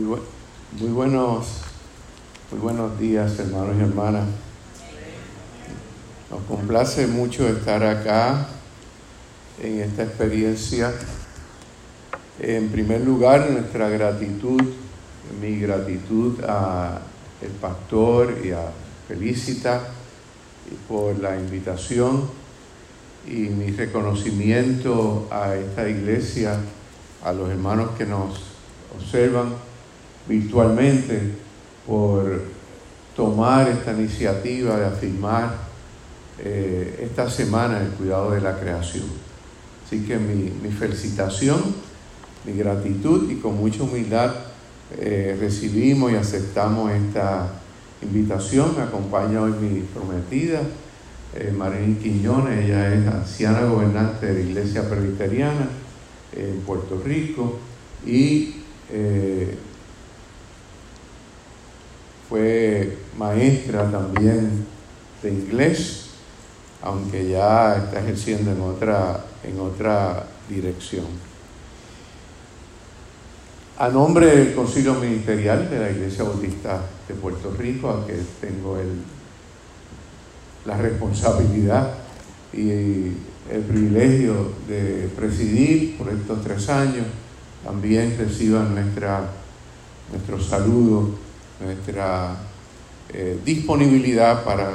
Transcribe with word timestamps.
Muy, 0.00 0.88
buenos, 0.88 1.46
muy 2.50 2.58
buenos 2.58 2.98
días, 2.98 3.38
hermanos 3.38 3.76
y 3.78 3.82
hermanas. 3.82 4.26
Nos 6.30 6.40
complace 6.44 7.06
mucho 7.06 7.46
estar 7.46 7.84
acá 7.84 8.48
en 9.62 9.80
esta 9.80 10.04
experiencia. 10.04 10.90
En 12.38 12.70
primer 12.70 13.02
lugar, 13.02 13.50
nuestra 13.50 13.90
gratitud, 13.90 14.62
mi 15.38 15.58
gratitud 15.58 16.42
a 16.48 17.02
el 17.42 17.50
pastor 17.50 18.38
y 18.42 18.52
a 18.52 18.72
Felicita 19.06 19.82
por 20.88 21.18
la 21.18 21.36
invitación 21.36 22.22
y 23.26 23.50
mi 23.50 23.70
reconocimiento 23.72 25.28
a 25.30 25.56
esta 25.56 25.86
iglesia, 25.86 26.58
a 27.22 27.32
los 27.34 27.50
hermanos 27.50 27.90
que 27.98 28.06
nos 28.06 28.40
observan 28.96 29.69
virtualmente 30.30 31.20
por 31.84 32.42
tomar 33.16 33.68
esta 33.68 33.92
iniciativa 33.92 34.76
de 34.76 34.86
afirmar 34.86 35.56
eh, 36.38 37.00
esta 37.02 37.28
semana 37.28 37.80
el 37.80 37.88
cuidado 37.88 38.30
de 38.30 38.40
la 38.40 38.58
creación. 38.58 39.06
Así 39.84 40.04
que 40.04 40.16
mi, 40.18 40.70
felicitación, 40.70 41.60
mi 42.46 42.52
gratitud 42.52 43.28
y 43.28 43.36
con 43.36 43.56
mucha 43.56 43.82
humildad 43.82 44.32
eh, 44.96 45.36
recibimos 45.38 46.12
y 46.12 46.14
aceptamos 46.14 46.92
esta 46.92 47.50
invitación. 48.00 48.76
Me 48.76 48.84
acompaña 48.84 49.42
hoy 49.42 49.52
mi 49.60 49.80
prometida, 49.80 50.60
eh, 51.34 51.52
Marín 51.56 51.96
Quiñones, 51.96 52.66
ella 52.66 52.94
es 52.94 53.06
anciana 53.06 53.64
gobernante 53.64 54.26
de 54.26 54.34
la 54.34 54.50
Iglesia 54.50 54.88
Presbiteriana 54.88 55.68
en 56.36 56.60
Puerto 56.60 57.02
Rico 57.04 57.58
y 58.06 58.54
eh, 58.92 59.58
fue 62.30 62.96
maestra 63.18 63.90
también 63.90 64.64
de 65.20 65.30
inglés, 65.30 66.10
aunque 66.80 67.28
ya 67.28 67.74
está 67.74 68.00
ejerciendo 68.00 68.52
en 68.52 68.60
otra, 68.60 69.24
en 69.42 69.60
otra 69.60 70.26
dirección. 70.48 71.06
A 73.78 73.88
nombre 73.88 74.26
del 74.26 74.54
Concilio 74.54 74.94
Ministerial 74.94 75.68
de 75.68 75.78
la 75.80 75.90
Iglesia 75.90 76.22
Bautista 76.22 76.80
de 77.08 77.14
Puerto 77.14 77.52
Rico, 77.58 77.90
a 77.90 78.06
que 78.06 78.14
tengo 78.40 78.78
el, 78.78 79.02
la 80.66 80.76
responsabilidad 80.76 81.94
y 82.52 82.60
el 83.50 83.62
privilegio 83.66 84.52
de 84.68 85.10
presidir 85.16 85.98
por 85.98 86.10
estos 86.10 86.42
tres 86.44 86.68
años, 86.68 87.06
también 87.64 88.16
reciban 88.16 88.74
nuestra, 88.74 89.30
nuestro 90.12 90.40
saludo, 90.40 91.29
nuestra 91.60 92.36
eh, 93.10 93.38
disponibilidad 93.44 94.44
para 94.44 94.70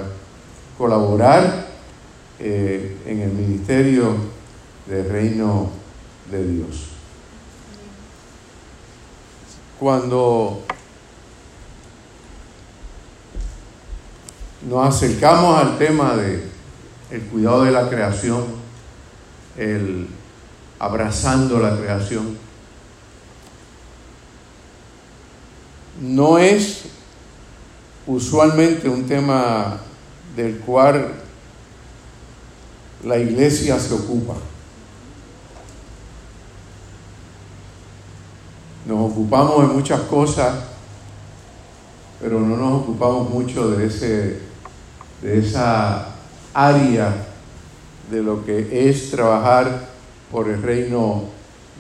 colaborar 0.78 1.67
eh, 2.39 2.97
en 3.05 3.22
el 3.22 3.31
ministerio 3.31 4.16
del 4.86 5.09
reino 5.09 5.69
de 6.30 6.47
Dios. 6.47 6.88
Cuando 9.80 10.63
nos 14.69 14.95
acercamos 14.95 15.59
al 15.59 15.78
tema 15.78 16.16
de 16.16 16.44
el 17.11 17.22
cuidado 17.23 17.63
de 17.63 17.72
la 17.72 17.89
creación, 17.89 18.44
el 19.58 20.08
abrazando 20.80 21.59
la 21.59 21.78
creación, 21.78 22.38
no 26.01 26.38
es 26.38 26.83
usualmente 28.07 28.89
un 28.89 29.06
tema 29.06 29.79
del 30.35 30.59
cual 30.59 31.13
la 33.03 33.17
iglesia 33.17 33.79
se 33.79 33.94
ocupa. 33.94 34.35
Nos 38.85 39.11
ocupamos 39.11 39.67
de 39.67 39.73
muchas 39.73 40.01
cosas, 40.01 40.56
pero 42.22 42.39
no 42.39 42.56
nos 42.56 42.83
ocupamos 42.83 43.29
mucho 43.29 43.72
de, 43.72 43.88
ese, 43.88 44.39
de 45.22 45.39
esa 45.39 46.09
área 46.53 47.13
de 48.12 48.22
lo 48.22 48.45
que 48.45 48.89
es 48.89 49.09
trabajar 49.09 49.89
por 50.31 50.50
el 50.50 50.62
reino 50.62 51.23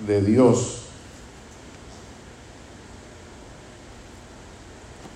de 0.07 0.21
Dios. 0.21 0.84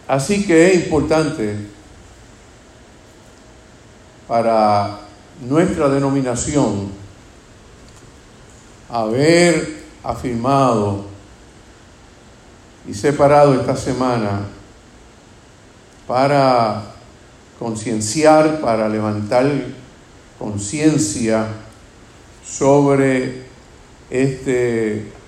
Así 0.10 0.44
que 0.44 0.74
es 0.74 0.86
importante 0.86 1.56
para 4.28 5.02
nuestra 5.40 5.88
denominación 5.88 6.90
haber 8.90 9.84
afirmado 10.04 11.06
y 12.88 12.94
separado 12.96 13.54
esta 13.54 13.76
semana 13.76 14.48
para 16.08 16.86
concienciar, 17.60 18.62
para 18.62 18.90
levantar 18.90 19.46
conciencia 20.40 21.46
sobre 22.44 23.44
este 24.10 25.19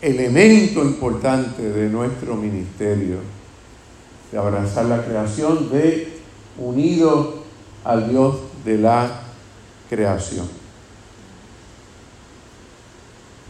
elemento 0.00 0.82
importante 0.82 1.62
de 1.62 1.88
nuestro 1.88 2.36
ministerio, 2.36 3.18
de 4.32 4.38
abrazar 4.38 4.86
la 4.86 5.04
creación, 5.04 5.70
de 5.70 6.20
unido 6.58 7.44
al 7.84 8.08
Dios 8.08 8.36
de 8.64 8.78
la 8.78 9.22
creación. 9.88 10.48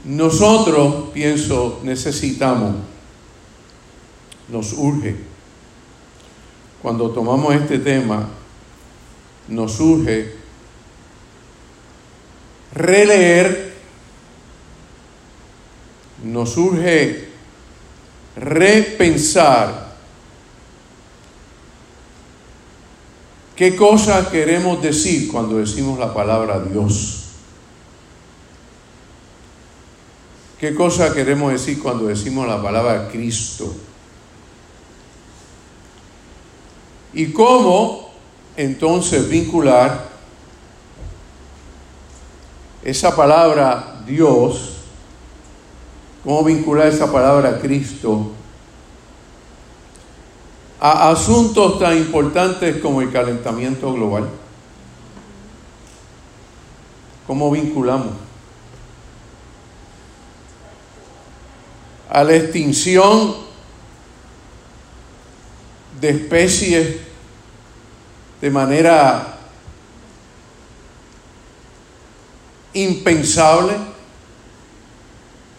Nosotros, 0.05 1.11
pienso, 1.13 1.81
necesitamos, 1.85 2.75
nos 4.49 4.73
urge, 4.73 5.17
cuando 6.83 7.11
tomamos 7.11 7.55
este 7.55 7.79
tema, 7.79 8.29
nos 9.49 9.79
urge 9.79 10.33
releer 12.73 13.70
nos 16.23 16.57
urge 16.57 17.29
repensar 18.37 19.97
qué 23.57 23.77
cosas 23.77 24.29
queremos 24.29 24.83
decir 24.83 25.31
cuando 25.31 25.59
decimos 25.59 25.99
la 25.99 26.13
palabra 26.13 26.61
Dios. 26.61 27.17
¿Qué 30.59 30.75
cosa 30.75 31.15
queremos 31.15 31.53
decir 31.53 31.83
cuando 31.83 32.07
decimos 32.07 32.47
la 32.47 32.63
palabra 32.63 33.09
Cristo? 33.09 33.75
¿Y 37.15 37.33
cómo 37.33 38.11
entonces 38.57 39.27
vincular 39.29 40.11
esa 42.85 43.17
palabra 43.17 44.03
Dios 44.07 44.80
cómo 46.25 46.45
vincular 46.45 46.89
esa 46.89 47.11
palabra 47.11 47.51
a 47.51 47.59
Cristo 47.59 48.33
a 50.81 51.11
asuntos 51.11 51.79
tan 51.79 51.97
importantes 51.97 52.79
como 52.81 53.03
el 53.03 53.13
calentamiento 53.13 53.93
global. 53.93 54.31
¿Cómo 57.27 57.51
vinculamos? 57.51 58.15
A 62.09 62.25
la 62.25 62.35
extinción 62.35 63.37
de 66.01 66.09
especies 66.09 66.97
de 68.41 68.51
manera 68.51 69.39
impensable 72.73 73.90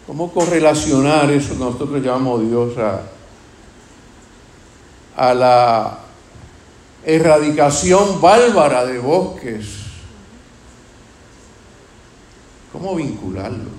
¿Cómo 0.07 0.31
correlacionar 0.31 1.29
eso 1.31 1.53
que 1.53 1.59
nosotros 1.59 2.01
llamamos 2.01 2.41
Dios 2.47 2.75
a, 2.77 3.01
a 5.15 5.33
la 5.33 5.99
erradicación 7.05 8.19
bárbara 8.19 8.85
de 8.85 8.97
bosques? 8.97 9.67
¿Cómo 12.73 12.95
vincularlo? 12.95 13.69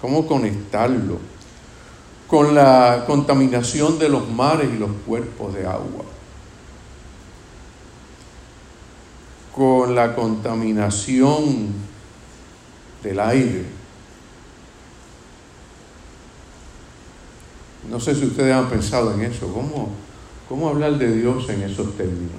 ¿Cómo 0.00 0.26
conectarlo 0.26 1.18
con 2.26 2.54
la 2.54 3.04
contaminación 3.06 3.98
de 3.98 4.08
los 4.08 4.28
mares 4.30 4.70
y 4.72 4.78
los 4.78 4.90
cuerpos 5.06 5.52
de 5.52 5.66
agua? 5.66 6.04
Con 9.54 9.94
la 9.94 10.14
contaminación 10.14 11.74
del 13.02 13.20
aire 13.20 13.78
No 17.90 18.00
sé 18.00 18.14
si 18.14 18.26
ustedes 18.26 18.54
han 18.54 18.68
pensado 18.68 19.12
en 19.14 19.22
eso. 19.22 19.52
¿Cómo, 19.52 19.90
cómo 20.48 20.68
hablar 20.68 20.98
de 20.98 21.10
Dios 21.12 21.48
en 21.48 21.62
esos 21.62 21.96
términos? 21.96 22.36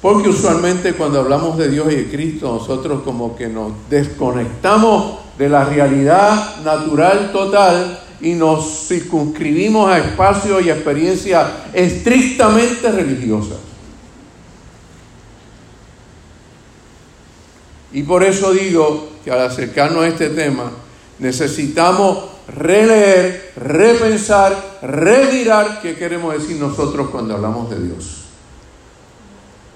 Porque 0.00 0.28
usualmente 0.28 0.94
cuando 0.94 1.20
hablamos 1.20 1.58
de 1.58 1.68
Dios 1.68 1.92
y 1.92 1.96
de 1.96 2.10
Cristo, 2.10 2.52
nosotros 2.52 3.02
como 3.02 3.34
que 3.34 3.48
nos 3.48 3.72
desconectamos 3.90 5.18
de 5.36 5.48
la 5.48 5.64
realidad 5.64 6.60
natural 6.62 7.32
total 7.32 8.00
y 8.20 8.32
nos 8.32 8.86
circunscribimos 8.86 9.90
a 9.90 9.98
espacios 9.98 10.64
y 10.64 10.70
experiencias 10.70 11.48
estrictamente 11.72 12.90
religiosas. 12.90 13.58
Y 17.92 18.02
por 18.02 18.22
eso 18.22 18.52
digo 18.52 19.08
que 19.24 19.30
al 19.30 19.40
acercarnos 19.40 20.04
a 20.04 20.08
este 20.08 20.30
tema, 20.30 20.70
necesitamos 21.18 22.18
releer, 22.48 23.52
repensar, 23.56 24.78
remirar 24.82 25.80
qué 25.82 25.96
queremos 25.96 26.34
decir 26.34 26.56
nosotros 26.56 27.10
cuando 27.10 27.34
hablamos 27.34 27.70
de 27.70 27.82
Dios. 27.82 28.24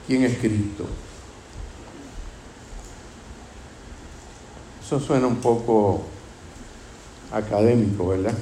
¿Quién 0.06 0.25
es 0.25 0.39
Cristo? 0.39 0.85
Eso 4.85 5.00
suena 5.00 5.27
un 5.27 5.37
poco 5.37 6.03
académico, 7.33 8.09
¿verdad? 8.09 8.35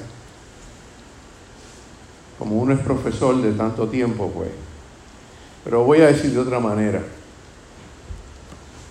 Como 2.37 2.59
uno 2.59 2.73
es 2.73 2.79
profesor 2.79 3.41
de 3.41 3.53
tanto 3.53 3.87
tiempo, 3.87 4.31
pues. 4.33 4.49
Pero 5.63 5.83
voy 5.83 6.01
a 6.01 6.07
decir 6.07 6.31
de 6.31 6.39
otra 6.39 6.59
manera 6.59 7.03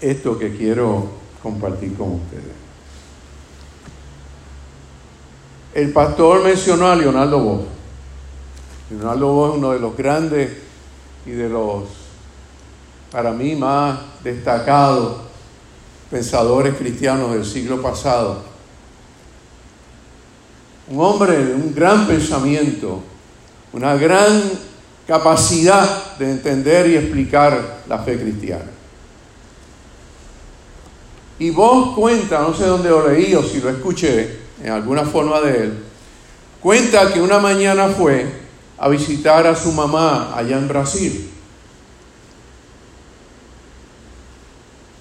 esto 0.00 0.38
que 0.38 0.56
quiero 0.56 1.08
compartir 1.42 1.94
con 1.96 2.14
ustedes. 2.14 2.59
El 5.72 5.92
pastor 5.92 6.42
mencionó 6.42 6.88
a 6.88 6.96
Leonardo 6.96 7.38
Bosch. 7.38 7.66
Leonardo 8.90 9.32
Bosch 9.32 9.50
es 9.50 9.58
uno 9.58 9.70
de 9.72 9.78
los 9.78 9.96
grandes 9.96 10.50
y 11.24 11.30
de 11.30 11.48
los, 11.48 11.84
para 13.12 13.30
mí, 13.30 13.54
más 13.54 14.00
destacados 14.24 15.30
pensadores 16.10 16.74
cristianos 16.74 17.32
del 17.32 17.44
siglo 17.44 17.80
pasado. 17.80 18.42
Un 20.88 21.00
hombre 21.00 21.44
de 21.44 21.54
un 21.54 21.72
gran 21.72 22.08
pensamiento, 22.08 23.00
una 23.72 23.94
gran 23.94 24.42
capacidad 25.06 26.16
de 26.16 26.32
entender 26.32 26.88
y 26.88 26.96
explicar 26.96 27.82
la 27.88 28.00
fe 28.00 28.18
cristiana. 28.20 28.70
Y 31.38 31.50
vos 31.50 31.94
cuenta, 31.94 32.40
no 32.40 32.52
sé 32.52 32.66
dónde 32.66 32.90
lo 32.90 33.08
leí 33.08 33.36
o 33.36 33.42
si 33.44 33.60
lo 33.60 33.70
escuché 33.70 34.39
en 34.62 34.70
alguna 34.70 35.04
forma 35.04 35.40
de 35.40 35.64
él, 35.64 35.84
cuenta 36.60 37.12
que 37.12 37.20
una 37.20 37.38
mañana 37.38 37.88
fue 37.88 38.26
a 38.78 38.88
visitar 38.88 39.46
a 39.46 39.54
su 39.54 39.72
mamá 39.72 40.36
allá 40.36 40.56
en 40.56 40.68
Brasil. 40.68 41.30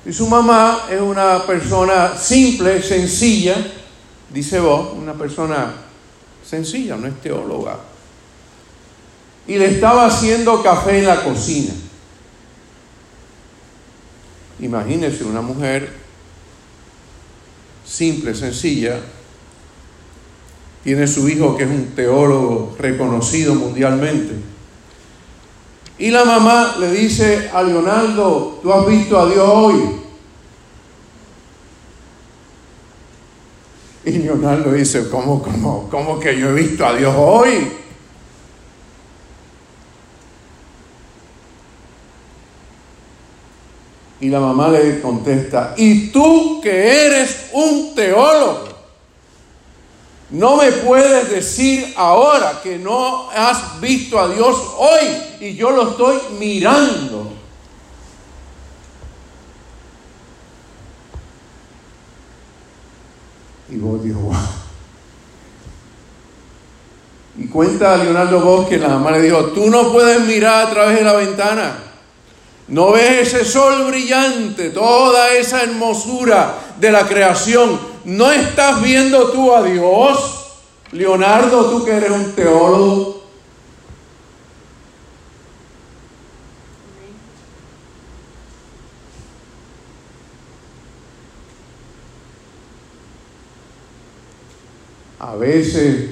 Y 0.05 0.13
su 0.13 0.27
mamá 0.27 0.85
es 0.89 0.99
una 0.99 1.45
persona 1.45 2.15
simple, 2.17 2.81
sencilla, 2.81 3.55
dice 4.33 4.59
vos, 4.59 4.93
una 4.93 5.13
persona 5.13 5.73
sencilla, 6.43 6.95
no 6.95 7.07
es 7.07 7.21
teóloga. 7.21 7.77
Y 9.45 9.57
le 9.57 9.65
estaba 9.65 10.05
haciendo 10.05 10.63
café 10.63 10.99
en 10.99 11.05
la 11.05 11.23
cocina. 11.23 11.73
Imagínese 14.59 15.23
una 15.23 15.41
mujer 15.41 15.91
simple, 17.85 18.35
sencilla. 18.35 18.99
Tiene 20.83 21.07
su 21.07 21.27
hijo 21.27 21.57
que 21.57 21.63
es 21.63 21.69
un 21.69 21.87
teólogo 21.95 22.75
reconocido 22.79 23.55
mundialmente. 23.55 24.33
Y 25.97 26.11
la 26.11 26.23
mamá 26.23 26.77
le 26.79 26.91
dice 26.91 27.49
a 27.53 27.61
Leonardo, 27.61 28.59
¿tú 28.63 28.71
has 28.71 28.87
visto 28.87 29.19
a 29.19 29.29
Dios 29.29 29.49
hoy? 29.51 29.99
Y 34.05 34.11
Leonardo 34.11 34.71
dice, 34.71 35.09
¿cómo, 35.09 35.41
cómo, 35.41 35.89
cómo 35.91 36.19
que 36.19 36.39
yo 36.39 36.49
he 36.49 36.53
visto 36.53 36.85
a 36.85 36.95
Dios 36.95 37.13
hoy? 37.17 37.79
Y 44.21 44.29
la 44.29 44.39
mamá 44.39 44.69
le 44.69 44.99
contesta, 45.01 45.73
¿y 45.77 46.07
tú 46.09 46.59
que 46.61 47.05
eres 47.05 47.49
un 47.53 47.93
teólogo? 47.95 48.38
No 50.31 50.57
me 50.57 50.71
puedes 50.71 51.29
decir 51.31 51.93
ahora 51.97 52.59
que 52.61 52.77
no 52.77 53.29
has 53.31 53.81
visto 53.81 54.19
a 54.19 54.27
Dios 54.27 54.55
hoy 54.77 55.07
y 55.39 55.55
yo 55.55 55.71
lo 55.71 55.91
estoy 55.91 56.17
mirando. 56.39 57.33
Y 63.69 63.77
vos 63.77 64.03
dijo, 64.03 64.19
wow. 64.19 64.35
Y 67.37 67.47
cuenta 67.47 67.97
Leonardo 67.97 68.41
Bosch 68.41 68.67
que 68.67 68.77
la 68.77 68.89
mamá 68.89 69.11
le 69.11 69.21
dijo, 69.21 69.45
tú 69.47 69.69
no 69.69 69.91
puedes 69.91 70.25
mirar 70.25 70.67
a 70.67 70.69
través 70.69 70.97
de 70.97 71.03
la 71.03 71.13
ventana. 71.13 71.88
¿No 72.69 72.91
ves 72.91 73.33
ese 73.33 73.45
sol 73.45 73.87
brillante, 73.87 74.69
toda 74.69 75.33
esa 75.33 75.63
hermosura 75.63 76.53
de 76.79 76.91
la 76.91 77.07
creación? 77.07 77.79
¿No 78.05 78.31
estás 78.31 78.81
viendo 78.83 79.31
tú 79.31 79.55
a 79.55 79.63
Dios? 79.63 80.45
Leonardo, 80.91 81.65
tú 81.71 81.83
que 81.83 81.91
eres 81.91 82.11
un 82.11 82.31
teólogo. 82.33 83.23
A 95.17 95.35
veces 95.35 96.11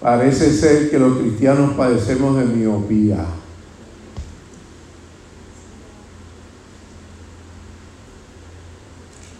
parece 0.00 0.52
ser 0.56 0.90
que 0.90 0.98
los 0.98 1.18
cristianos 1.18 1.74
padecemos 1.74 2.38
de 2.38 2.44
miopía. 2.44 3.26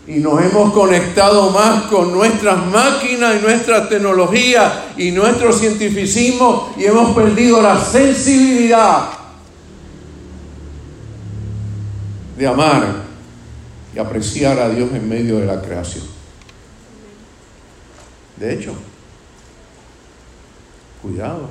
Y 0.08 0.20
nos 0.20 0.42
hemos 0.42 0.72
conectado 0.72 1.50
más 1.50 1.82
con 1.82 2.12
nuestras 2.12 2.64
máquinas 2.66 3.36
y 3.36 3.42
nuestra 3.42 3.90
tecnología 3.90 4.94
y 4.96 5.10
nuestro 5.10 5.52
cientificismo 5.52 6.72
y 6.78 6.86
hemos 6.86 7.14
perdido 7.14 7.60
la 7.60 7.78
sensibilidad 7.78 9.10
de 12.38 12.46
amar 12.46 13.02
y 13.94 13.98
apreciar 13.98 14.58
a 14.58 14.70
Dios 14.70 14.90
en 14.94 15.06
medio 15.06 15.40
de 15.40 15.46
la 15.46 15.60
creación. 15.60 16.04
De 18.38 18.54
hecho, 18.54 18.72
cuidado, 21.02 21.50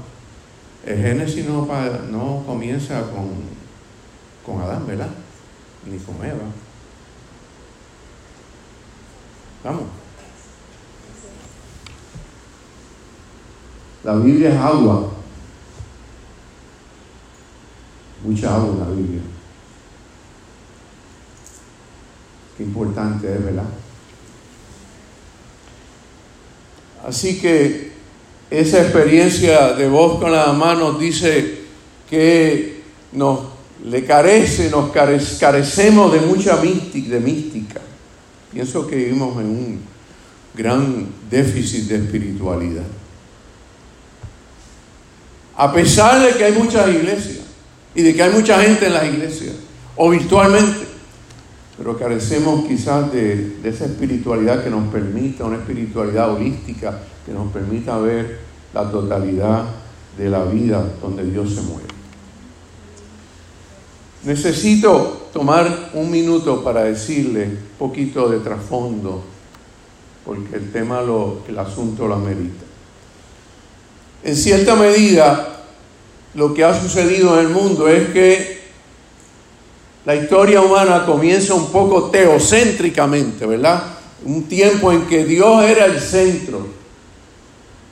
el 0.84 0.98
Génesis 1.00 1.46
no, 1.46 1.68
no 2.10 2.44
comienza 2.48 3.02
con, 3.02 3.30
con 4.44 4.64
Adán, 4.64 4.88
¿verdad? 4.88 5.10
Ni 5.86 6.00
con 6.00 6.16
Eva 6.26 6.46
Vamos. 9.68 9.84
La 14.06 14.16
Biblia 14.16 14.50
es 14.52 14.56
agua. 14.56 15.12
Mucha 18.24 18.56
agua 18.56 18.70
en 18.70 18.80
la 18.80 18.90
Biblia. 18.96 19.22
Qué 22.56 22.64
importante 22.64 23.30
es, 23.30 23.44
¿verdad? 23.44 23.66
Así 27.06 27.38
que 27.38 27.92
esa 28.50 28.82
experiencia 28.82 29.74
de 29.74 29.90
voz 29.90 30.18
con 30.18 30.32
la 30.32 30.54
mano 30.54 30.94
dice 30.94 31.66
que 32.10 32.84
nos 33.12 33.42
le 33.84 34.06
carece, 34.06 34.70
nos 34.70 34.92
carecemos 34.92 36.14
de 36.14 36.22
mucha 36.22 36.56
mística. 36.56 37.82
Pienso 38.58 38.88
que 38.88 38.96
vivimos 38.96 39.40
en 39.40 39.50
un 39.52 39.80
gran 40.56 41.06
déficit 41.30 41.84
de 41.90 41.98
espiritualidad. 41.98 42.88
A 45.56 45.72
pesar 45.72 46.26
de 46.26 46.36
que 46.36 46.44
hay 46.44 46.54
muchas 46.54 46.90
iglesias 46.90 47.46
y 47.94 48.02
de 48.02 48.16
que 48.16 48.24
hay 48.24 48.34
mucha 48.34 48.60
gente 48.60 48.88
en 48.88 48.94
las 48.94 49.06
iglesias, 49.06 49.54
o 49.96 50.10
virtualmente, 50.10 50.88
pero 51.78 52.00
carecemos 52.00 52.66
quizás 52.66 53.14
de, 53.14 53.58
esa 53.64 53.86
espiritualidad 53.86 54.64
que 54.64 54.72
nos 54.72 54.92
permita, 54.92 55.46
una 55.46 55.58
espiritualidad 55.58 56.34
holística, 56.34 57.00
que 57.28 57.34
nos 57.34 57.52
permita 57.52 58.00
ver 58.00 58.40
la 58.74 58.90
totalidad 58.90 59.66
de 60.18 60.32
la 60.32 60.46
vida 60.46 60.84
donde 61.00 61.24
Dios 61.26 61.54
se 61.54 61.62
mueve. 61.62 61.97
Necesito 64.28 65.30
tomar 65.32 65.92
un 65.94 66.12
minuto 66.12 66.62
para 66.62 66.84
decirle 66.84 67.46
un 67.46 67.60
poquito 67.80 68.28
de 68.28 68.40
trasfondo 68.40 69.24
porque 70.26 70.58
el 70.58 70.70
tema, 70.70 71.02
lo, 71.02 71.44
el 71.48 71.58
asunto 71.58 72.06
lo 72.10 72.16
amerita. 72.16 72.66
En 74.26 74.36
cierta 74.36 74.76
medida, 74.76 75.64
lo 76.34 76.54
que 76.54 76.66
ha 76.66 76.78
sucedido 76.78 77.40
en 77.40 77.46
el 77.46 77.54
mundo 77.54 77.88
es 77.88 78.10
que 78.10 78.60
la 80.06 80.14
historia 80.14 80.60
humana 80.60 81.06
comienza 81.06 81.54
un 81.54 81.72
poco 81.72 82.10
teocéntricamente, 82.10 83.46
¿verdad? 83.46 83.82
Un 84.26 84.44
tiempo 84.44 84.92
en 84.92 85.06
que 85.06 85.24
Dios 85.24 85.64
era 85.64 85.86
el 85.86 86.02
centro, 86.02 86.68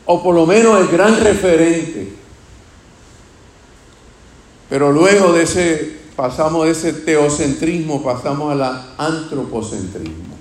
o 0.06 0.22
por 0.22 0.36
lo 0.36 0.46
menos 0.46 0.82
el 0.82 0.90
gran 0.90 1.18
referente. 1.24 2.10
Pero 4.70 4.92
luego 4.92 5.32
de 5.32 5.44
ese, 5.44 5.95
pasamos 6.16 6.66
de 6.66 6.72
ese 6.72 6.94
teocentrismo, 6.94 8.04
pasamos 8.04 8.52
a 8.52 8.56
la 8.56 8.86
antropocentrismo. 8.98 10.36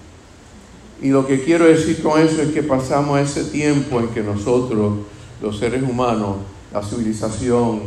Y 1.02 1.08
lo 1.08 1.26
que 1.26 1.42
quiero 1.42 1.66
decir 1.66 2.02
con 2.02 2.20
eso 2.20 2.42
es 2.42 2.52
que 2.52 2.62
pasamos 2.62 3.18
a 3.18 3.22
ese 3.22 3.44
tiempo 3.44 4.00
en 4.00 4.08
que 4.08 4.22
nosotros, 4.22 4.98
los 5.42 5.58
seres 5.58 5.82
humanos, 5.82 6.36
la 6.72 6.82
civilización 6.82 7.82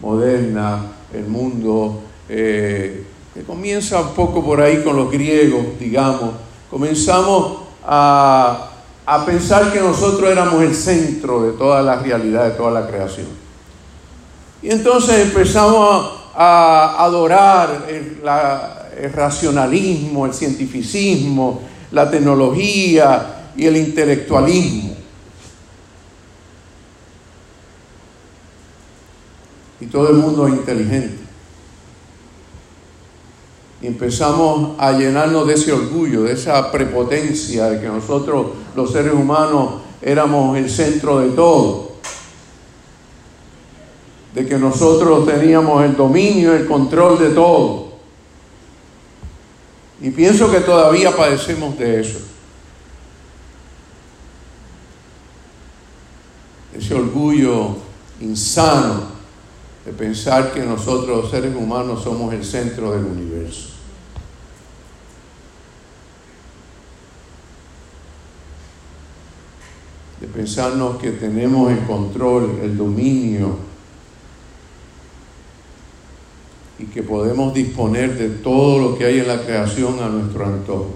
moderna, 0.00 0.92
el 1.12 1.26
mundo, 1.26 2.02
eh, 2.28 3.04
que 3.34 3.42
comienza 3.42 4.00
un 4.00 4.14
poco 4.14 4.44
por 4.44 4.60
ahí 4.60 4.82
con 4.82 4.96
los 4.96 5.10
griegos, 5.10 5.78
digamos, 5.78 6.32
comenzamos 6.70 7.62
a, 7.84 8.70
a 9.06 9.26
pensar 9.26 9.72
que 9.72 9.80
nosotros 9.80 10.30
éramos 10.30 10.62
el 10.62 10.74
centro 10.74 11.42
de 11.42 11.52
toda 11.52 11.82
la 11.82 11.96
realidad, 11.96 12.50
de 12.50 12.56
toda 12.56 12.70
la 12.70 12.86
creación. 12.86 13.26
Y 14.62 14.70
entonces 14.70 15.26
empezamos 15.26 16.04
a, 16.04 16.19
adorar 16.34 17.86
el, 17.88 18.20
el 19.02 19.12
racionalismo, 19.12 20.26
el 20.26 20.34
cientificismo, 20.34 21.62
la 21.92 22.10
tecnología 22.10 23.52
y 23.56 23.66
el 23.66 23.76
intelectualismo. 23.76 24.94
Y 29.80 29.86
todo 29.86 30.10
el 30.10 30.16
mundo 30.16 30.46
es 30.46 30.54
inteligente. 30.54 31.18
Y 33.82 33.86
empezamos 33.86 34.78
a 34.78 34.92
llenarnos 34.92 35.46
de 35.46 35.54
ese 35.54 35.72
orgullo, 35.72 36.24
de 36.24 36.34
esa 36.34 36.70
prepotencia 36.70 37.66
de 37.66 37.80
que 37.80 37.88
nosotros, 37.88 38.48
los 38.76 38.92
seres 38.92 39.14
humanos, 39.14 39.80
éramos 40.02 40.56
el 40.58 40.68
centro 40.68 41.20
de 41.20 41.30
todo. 41.30 41.89
De 44.34 44.46
que 44.46 44.58
nosotros 44.58 45.26
teníamos 45.26 45.84
el 45.84 45.96
dominio, 45.96 46.54
el 46.54 46.66
control 46.66 47.18
de 47.18 47.30
todo. 47.30 47.90
Y 50.00 50.10
pienso 50.10 50.50
que 50.50 50.60
todavía 50.60 51.14
padecemos 51.14 51.76
de 51.78 52.00
eso. 52.00 52.18
Ese 56.74 56.94
orgullo 56.94 57.76
insano 58.20 59.20
de 59.84 59.92
pensar 59.92 60.52
que 60.52 60.64
nosotros 60.64 61.30
seres 61.30 61.54
humanos 61.54 62.02
somos 62.02 62.32
el 62.32 62.44
centro 62.44 62.92
del 62.92 63.04
universo. 63.04 63.70
De 70.20 70.26
pensarnos 70.26 70.98
que 70.98 71.12
tenemos 71.12 71.72
el 71.72 71.80
control, 71.86 72.60
el 72.62 72.76
dominio 72.76 73.69
y 76.80 76.86
que 76.86 77.02
podemos 77.02 77.52
disponer 77.52 78.16
de 78.16 78.30
todo 78.30 78.78
lo 78.78 78.96
que 78.96 79.04
hay 79.04 79.18
en 79.18 79.28
la 79.28 79.42
creación 79.42 80.02
a 80.02 80.08
nuestro 80.08 80.46
antojo. 80.46 80.94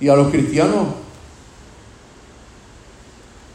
Y 0.00 0.08
a 0.08 0.14
los 0.14 0.28
cristianos 0.28 0.88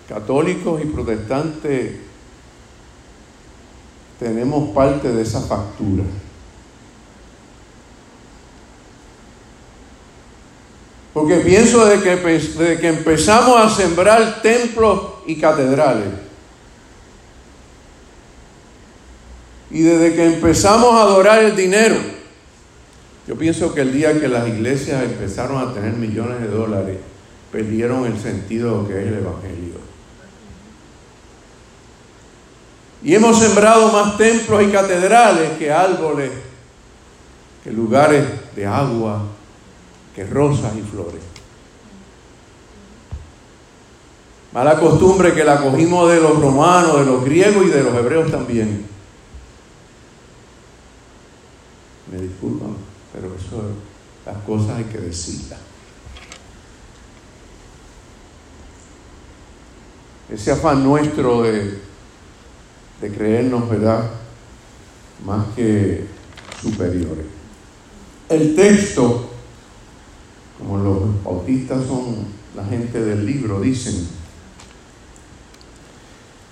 católicos 0.10 0.82
y 0.82 0.86
protestantes 0.88 1.93
tenemos 4.20 4.70
parte 4.70 5.12
de 5.12 5.22
esa 5.22 5.41
factura. 5.41 6.03
Porque 11.13 11.36
pienso 11.38 11.86
de 11.86 12.01
que, 12.01 12.15
desde 12.15 12.79
que 12.79 12.88
empezamos 12.88 13.58
a 13.58 13.70
sembrar 13.70 14.41
templos 14.41 15.01
y 15.27 15.36
catedrales, 15.36 16.33
y 19.74 19.82
desde 19.82 20.13
que 20.13 20.24
empezamos 20.24 20.94
a 20.94 21.01
adorar 21.01 21.44
el 21.44 21.56
dinero, 21.56 21.96
yo 23.27 23.36
pienso 23.36 23.74
que 23.74 23.82
el 23.82 23.92
día 23.92 24.20
que 24.20 24.27
las 24.27 24.48
iglesias 24.48 25.03
empezaron 25.03 25.58
a 25.58 25.74
tener 25.74 25.94
millones 25.94 26.42
de 26.42 26.48
dólares, 26.48 26.98
perdieron 27.51 28.06
el 28.06 28.20
sentido 28.20 28.70
de 28.70 28.77
lo 28.77 28.88
que 28.88 29.01
es 29.01 29.08
el 29.08 29.13
Evangelio. 29.15 29.74
Y 33.01 33.15
hemos 33.15 33.39
sembrado 33.39 33.92
más 33.92 34.15
templos 34.15 34.62
y 34.62 34.68
catedrales 34.68 35.58
que 35.58 35.72
árboles, 35.72 36.30
que 37.63 37.72
lugares 37.72 38.25
de 38.56 38.68
agua, 38.68 39.24
que 40.15 40.24
rosas 40.24 40.74
y 40.77 40.82
flores. 40.82 41.22
Mala 44.53 44.80
costumbre 44.80 45.34
que 45.34 45.44
la 45.44 45.60
cogimos 45.60 46.12
de 46.12 46.22
los 46.22 46.39
romanos, 46.39 47.00
de 47.00 47.06
los 47.08 47.25
griegos 47.25 47.65
y 47.65 47.70
de 47.70 47.84
los 47.84 47.96
hebreos 47.96 48.30
también. 48.30 48.93
Me 52.13 52.22
disculpan, 52.22 52.75
pero 53.12 53.34
eso, 53.36 53.63
las 54.25 54.38
cosas 54.43 54.77
hay 54.77 54.84
que 54.86 55.00
decirlas. 55.00 55.60
Ese 60.29 60.51
afán 60.51 60.84
nuestro 60.84 61.41
de 61.43 61.93
de 63.03 63.12
creernos, 63.12 63.70
¿verdad?, 63.70 64.10
más 65.25 65.48
que 65.55 66.05
superiores. 66.62 67.25
El 68.29 68.55
texto, 68.55 69.29
como 70.58 70.77
los 70.77 71.24
bautistas 71.24 71.86
son 71.86 72.25
la 72.55 72.63
gente 72.63 73.03
del 73.03 73.25
libro, 73.25 73.60
dicen, 73.60 74.08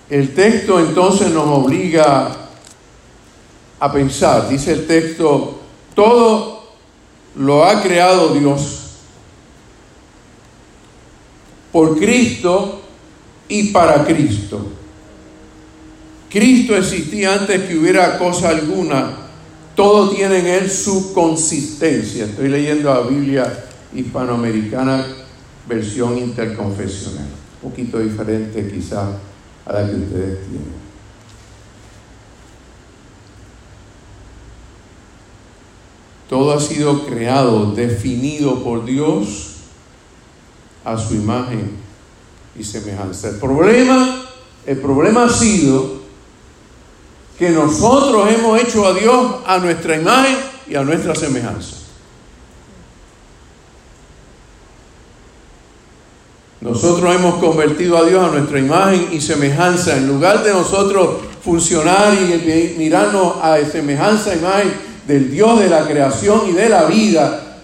el 0.10 0.34
texto 0.34 0.82
entonces 0.82 1.32
nos 1.32 1.48
obliga 1.48 2.41
a 3.82 3.92
pensar, 3.92 4.48
dice 4.48 4.74
el 4.74 4.86
texto, 4.86 5.60
todo 5.96 6.76
lo 7.36 7.66
ha 7.66 7.82
creado 7.82 8.30
Dios 8.30 8.92
por 11.72 11.98
Cristo 11.98 12.84
y 13.48 13.72
para 13.72 14.06
Cristo. 14.06 14.68
Cristo 16.30 16.78
existía 16.78 17.34
antes 17.34 17.64
que 17.64 17.76
hubiera 17.76 18.20
cosa 18.20 18.50
alguna. 18.50 19.18
Todo 19.76 20.12
tiene 20.12 20.40
en 20.40 20.48
él 20.48 20.70
su 20.70 21.12
consistencia. 21.12 22.26
Estoy 22.26 22.50
leyendo 22.50 22.94
la 22.94 23.02
Biblia 23.02 23.66
hispanoamericana 23.96 25.08
versión 25.68 26.20
interconfesional. 26.20 27.26
Un 27.64 27.72
poquito 27.72 27.98
diferente 27.98 28.72
quizás 28.72 29.10
a 29.66 29.74
la 29.74 29.90
que 29.90 29.96
ustedes 29.96 30.40
tienen. 30.48 30.91
Todo 36.32 36.54
ha 36.54 36.62
sido 36.62 37.06
creado, 37.06 37.74
definido 37.74 38.64
por 38.64 38.86
Dios 38.86 39.56
a 40.86 40.98
su 40.98 41.16
imagen 41.16 41.72
y 42.58 42.64
semejanza. 42.64 43.28
El 43.28 43.36
problema, 43.36 44.24
el 44.66 44.78
problema 44.78 45.26
ha 45.26 45.30
sido 45.30 46.00
que 47.38 47.50
nosotros 47.50 48.30
hemos 48.32 48.62
hecho 48.62 48.88
a 48.88 48.94
Dios 48.94 49.42
a 49.46 49.58
nuestra 49.58 49.98
imagen 49.98 50.38
y 50.70 50.76
a 50.76 50.84
nuestra 50.84 51.16
semejanza. 51.16 51.76
Nosotros 56.62 57.14
hemos 57.14 57.44
convertido 57.44 57.98
a 57.98 58.06
Dios 58.06 58.24
a 58.24 58.32
nuestra 58.32 58.58
imagen 58.58 59.10
y 59.12 59.20
semejanza. 59.20 59.98
En 59.98 60.08
lugar 60.08 60.46
de 60.46 60.54
nosotros 60.54 61.24
funcionar 61.44 62.14
y 62.14 62.76
mirarnos 62.78 63.36
a 63.44 63.58
semejanza, 63.70 64.34
imagen 64.34 64.91
del 65.08 65.32
Dios 65.32 65.60
de 65.60 65.70
la 65.70 65.88
creación 65.88 66.42
y 66.50 66.54
de 66.54 66.70
la 66.70 66.86
vida, 66.86 67.60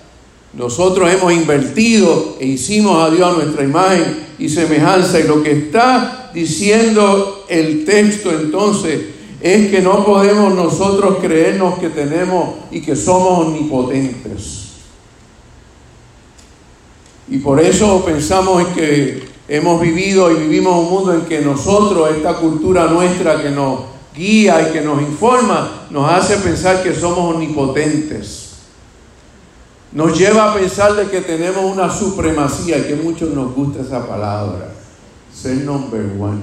nosotros 0.53 1.12
hemos 1.12 1.32
invertido 1.34 2.38
e 2.39 2.48
hicimos 2.48 3.03
a 3.03 3.13
Dios 3.13 3.29
a 3.29 3.44
nuestra 3.44 3.63
imagen 3.63 4.27
y 4.39 4.50
semejanza. 4.50 5.20
Y 5.20 5.24
lo 5.24 5.44
que 5.44 5.51
está 5.51 6.32
diciendo 6.34 7.46
el 7.48 7.86
texto 7.86 8.32
entonces 8.32 9.01
es 9.41 9.70
que 9.70 9.82
no 9.82 10.03
podemos 10.03 10.53
nosotros 10.56 11.17
creernos 11.22 11.77
que 11.77 11.89
tenemos 11.89 12.56
y 12.72 12.82
que 12.82 12.96
somos 12.96 13.48
omnipotentes. 13.48 14.67
Y 17.29 17.38
por 17.39 17.60
eso 17.60 18.03
pensamos 18.06 18.65
que 18.70 19.22
hemos 19.48 19.82
vivido 19.82 20.32
y 20.32 20.36
vivimos 20.36 20.79
un 20.79 20.89
mundo 20.89 21.13
en 21.13 21.22
que 21.22 21.41
nosotros, 21.41 22.10
esta 22.15 22.36
cultura 22.36 22.88
nuestra 22.88 23.41
que 23.41 23.50
nos 23.50 23.96
guía 24.17 24.67
y 24.67 24.74
que 24.74 24.81
nos 24.81 25.01
informa, 25.01 25.88
nos 25.91 26.09
hace 26.12 26.38
pensar 26.38 26.83
que 26.83 26.93
somos 26.93 27.36
omnipotentes. 27.36 28.43
nos 29.93 30.17
lleva 30.17 30.51
a 30.51 30.53
pensar 30.53 30.95
de 30.95 31.07
que 31.07 31.21
tenemos 31.21 31.63
una 31.63 31.89
supremacía 31.89 32.77
y 32.77 32.83
que 32.83 32.95
muchos 32.95 33.29
nos 33.29 33.55
gusta 33.55 33.81
esa 33.81 34.05
palabra, 34.05 34.69
ser 35.33 35.57
number 35.57 36.01
one, 36.19 36.41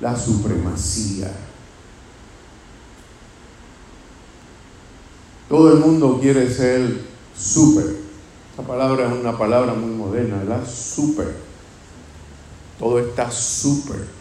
la 0.00 0.16
supremacía. 0.16 1.30
Todo 5.48 5.72
el 5.72 5.78
mundo 5.78 6.18
quiere 6.20 6.52
ser 6.52 7.00
super. 7.36 7.96
Esa 8.52 8.62
palabra 8.66 9.06
es 9.06 9.12
una 9.12 9.36
palabra 9.36 9.72
muy 9.72 9.90
moderna, 9.90 10.38
¿verdad? 10.38 10.66
Super. 10.66 11.36
Todo 12.78 12.98
está 12.98 13.30
super. 13.30 14.17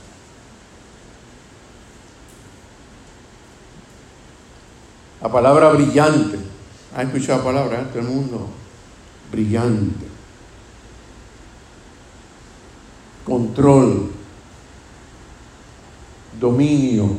La 5.27 5.33
palabra 5.33 5.67
brillante. 5.71 6.37
¿Ha 6.95 7.03
escuchado 7.03 7.39
la 7.39 7.43
palabra? 7.43 7.81
Eh? 7.81 7.85
Todo 7.91 7.99
el 7.99 8.07
mundo. 8.07 8.47
Brillante. 9.29 10.05
Control. 13.25 14.09
Dominio 16.39 17.17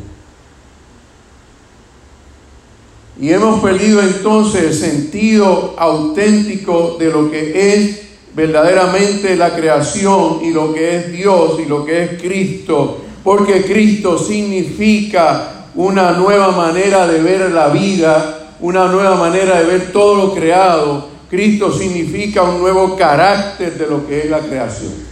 Y 3.21 3.31
hemos 3.31 3.61
perdido 3.61 4.01
entonces 4.01 4.63
el 4.63 4.75
sentido 4.75 5.75
auténtico 5.77 6.97
de 6.99 7.11
lo 7.11 7.31
que 7.31 7.75
es 7.75 8.01
verdaderamente 8.35 9.37
la 9.37 9.55
creación 9.55 10.39
y 10.43 10.51
lo 10.51 10.73
que 10.73 10.97
es 10.97 11.13
Dios 11.13 11.61
y 11.61 11.67
lo 11.67 11.85
que 11.85 12.05
es 12.05 12.23
Cristo, 12.23 13.05
porque 13.23 13.65
Cristo 13.65 14.19
significa 14.19 15.58
una 15.79 16.11
nueva 16.11 16.51
manera 16.51 17.07
de 17.07 17.23
ver 17.23 17.53
la 17.53 17.69
vida, 17.69 18.49
una 18.59 18.89
nueva 18.89 19.15
manera 19.15 19.61
de 19.61 19.65
ver 19.65 19.93
todo 19.93 20.17
lo 20.17 20.35
creado. 20.35 21.07
Cristo 21.31 21.71
significa 21.71 22.43
un 22.43 22.59
nuevo 22.59 22.97
carácter 22.97 23.79
de 23.79 23.87
lo 23.87 24.05
que 24.05 24.25
es 24.25 24.29
la 24.29 24.41
creación. 24.41 25.07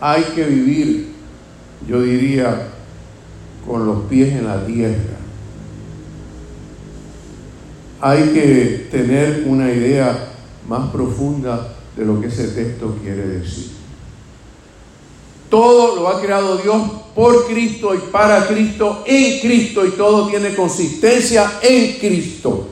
hay 0.00 0.22
que 0.34 0.44
vivir, 0.44 1.08
yo 1.86 2.00
diría, 2.00 2.68
con 3.66 3.84
los 3.84 4.04
pies 4.04 4.32
en 4.32 4.46
la 4.46 4.64
tierra. 4.64 5.17
Hay 8.00 8.30
que 8.32 8.88
tener 8.90 9.44
una 9.46 9.72
idea 9.72 10.28
más 10.68 10.90
profunda 10.90 11.74
de 11.96 12.04
lo 12.04 12.20
que 12.20 12.28
ese 12.28 12.48
texto 12.48 12.96
quiere 13.02 13.26
decir. 13.26 13.72
Todo 15.50 15.96
lo 15.96 16.08
ha 16.08 16.20
creado 16.20 16.58
Dios 16.58 16.82
por 17.14 17.46
Cristo 17.46 17.94
y 17.94 17.98
para 18.12 18.46
Cristo, 18.46 19.02
en 19.06 19.40
Cristo, 19.40 19.84
y 19.86 19.92
todo 19.92 20.28
tiene 20.28 20.54
consistencia 20.54 21.58
en 21.62 21.98
Cristo. 21.98 22.68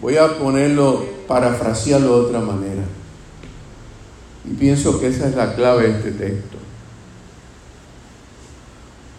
Voy 0.00 0.16
a 0.16 0.38
ponerlo, 0.38 1.04
parafrasearlo 1.26 2.22
de 2.22 2.26
otra 2.26 2.40
manera. 2.40 2.82
Y 4.50 4.54
pienso 4.54 4.98
que 4.98 5.08
esa 5.08 5.28
es 5.28 5.34
la 5.34 5.54
clave 5.54 5.88
de 5.88 5.98
este 5.98 6.12
texto. 6.12 6.56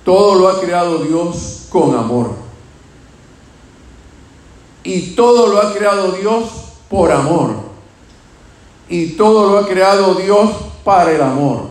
Todo 0.03 0.35
lo 0.35 0.49
ha 0.49 0.59
creado 0.59 0.99
Dios 0.99 1.67
con 1.69 1.95
amor. 1.95 2.42
Y 4.83 5.11
todo 5.11 5.47
lo 5.47 5.61
ha 5.61 5.73
creado 5.73 6.11
Dios 6.11 6.49
por 6.89 7.11
amor. 7.11 7.55
Y 8.89 9.11
todo 9.11 9.51
lo 9.51 9.59
ha 9.59 9.67
creado 9.67 10.15
Dios 10.15 10.49
para 10.83 11.11
el 11.11 11.21
amor. 11.21 11.67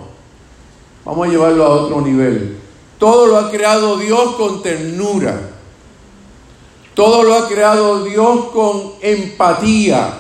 Vamos 1.05 1.27
a 1.27 1.31
llevarlo 1.31 1.65
a 1.65 1.69
otro 1.69 2.01
nivel. 2.01 2.59
Todo 2.99 3.27
lo 3.27 3.39
ha 3.39 3.51
creado 3.51 3.97
Dios 3.97 4.37
con 4.37 4.63
ternura. 4.63 5.51
Todo 6.95 7.23
lo 7.23 7.35
ha 7.35 7.49
creado 7.49 8.05
Dios 8.05 8.47
con 8.53 8.93
empatía. 9.01 10.19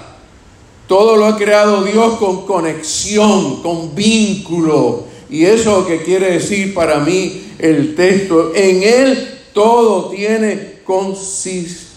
Todo 0.87 1.17
lo 1.17 1.27
ha 1.27 1.37
creado 1.37 1.83
Dios 1.83 2.15
con 2.19 2.45
conexión, 2.45 3.63
con 3.63 3.95
vínculo. 3.95 5.05
Y 5.31 5.45
eso 5.45 5.87
que 5.87 6.03
quiere 6.03 6.33
decir 6.33 6.75
para 6.75 6.99
mí 6.99 7.55
el 7.59 7.95
texto, 7.95 8.53
en 8.55 8.83
Él 8.83 9.41
todo 9.55 10.11
tiene 10.11 10.81
consistencia. 10.85 11.92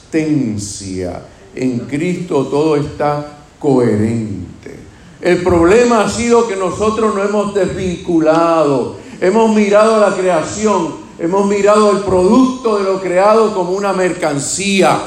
En 1.56 1.80
Cristo 1.89 2.47
todo 2.47 2.75
está 2.75 3.39
coherente. 3.60 4.80
El 5.21 5.43
problema 5.43 6.01
ha 6.01 6.10
sido 6.10 6.47
que 6.47 6.56
nosotros 6.56 7.15
no 7.15 7.23
hemos 7.23 7.54
desvinculado. 7.54 8.97
Hemos 9.19 9.56
mirado 9.56 9.99
la 9.99 10.15
creación, 10.15 10.95
hemos 11.17 11.47
mirado 11.47 11.91
el 11.91 11.99
producto 11.99 12.78
de 12.78 12.84
lo 12.84 13.01
creado 13.01 13.54
como 13.54 13.71
una 13.71 13.93
mercancía. 13.93 14.99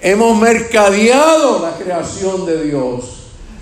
Hemos 0.00 0.38
mercadeado 0.38 1.60
la 1.60 1.72
creación 1.72 2.46
de 2.46 2.64
Dios. 2.64 3.16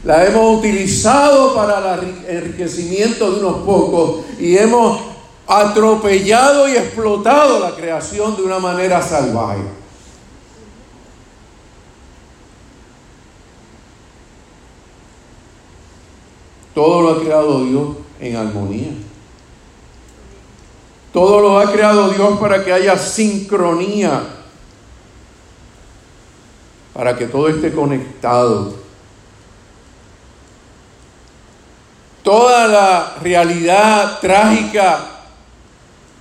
La 0.04 0.24
hemos 0.26 0.58
utilizado 0.58 1.54
para 1.54 1.94
el 1.96 2.24
enriquecimiento 2.28 3.30
de 3.30 3.40
unos 3.40 3.56
pocos 3.64 4.20
y 4.38 4.56
hemos 4.56 5.00
atropellado 5.48 6.68
y 6.68 6.76
explotado 6.76 7.58
la 7.58 7.74
creación 7.74 8.37
de 8.37 8.42
una 8.42 8.58
manera 8.58 9.00
salvaje. 9.00 9.62
Todo 16.74 17.02
lo 17.02 17.11
ha 17.11 17.20
creado 17.20 17.64
Dios 17.64 17.88
en 18.20 18.37
armonía. 18.37 18.90
Todo 21.12 21.40
lo 21.40 21.58
ha 21.58 21.72
creado 21.72 22.11
Dios 22.11 22.38
para 22.38 22.62
que 22.62 22.72
haya 22.72 22.96
sincronía 22.96 24.34
para 26.98 27.16
que 27.16 27.28
todo 27.28 27.48
esté 27.48 27.72
conectado. 27.72 28.74
Toda 32.24 32.66
la 32.66 33.14
realidad 33.22 34.18
trágica 34.20 35.17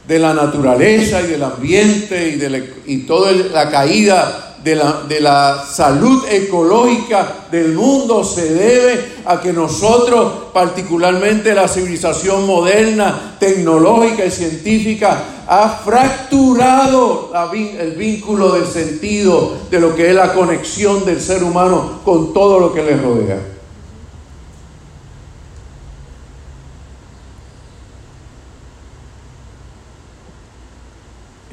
de 0.08 0.20
la 0.20 0.34
naturaleza 0.34 1.22
y 1.22 1.28
del 1.28 1.44
ambiente 1.44 2.30
y, 2.30 2.36
de 2.38 2.74
y 2.86 2.98
toda 3.00 3.32
la 3.32 3.70
caída 3.70 4.56
de 4.64 4.76
la, 4.76 5.04
de 5.08 5.22
la, 5.22 5.64
salud 5.66 6.26
ecológica 6.30 7.46
del 7.52 7.74
mundo 7.74 8.24
se 8.24 8.54
debe 8.54 9.18
a 9.26 9.40
que 9.40 9.54
nosotros, 9.54 10.52
particularmente 10.54 11.54
la 11.54 11.68
civilización 11.68 12.46
moderna, 12.46 13.36
tecnológica 13.40 14.26
y 14.26 14.32
científica, 14.32 15.24
ha 15.48 15.70
fracturado 15.70 17.32
el 17.54 17.92
vínculo 17.92 18.54
del 18.54 18.66
sentido 18.66 19.58
de 19.70 19.80
lo 19.80 19.96
que 19.96 20.10
es 20.10 20.16
la 20.16 20.34
conexión 20.34 21.06
del 21.06 21.22
ser 21.22 21.44
humano 21.44 22.02
con 22.04 22.34
todo 22.34 22.60
lo 22.60 22.74
que 22.74 22.84
le 22.84 22.98
rodea. 22.98 23.57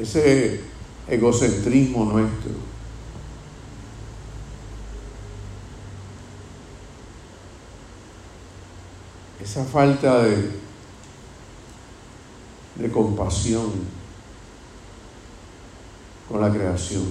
Ese 0.04 0.60
egocentrismo 1.08 2.04
nuestro. 2.04 2.52
Esa 9.42 9.64
falta 9.64 10.22
de 10.22 10.64
de 12.76 12.90
compasión 12.90 13.70
con 16.28 16.40
la 16.40 16.50
creación. 16.50 17.04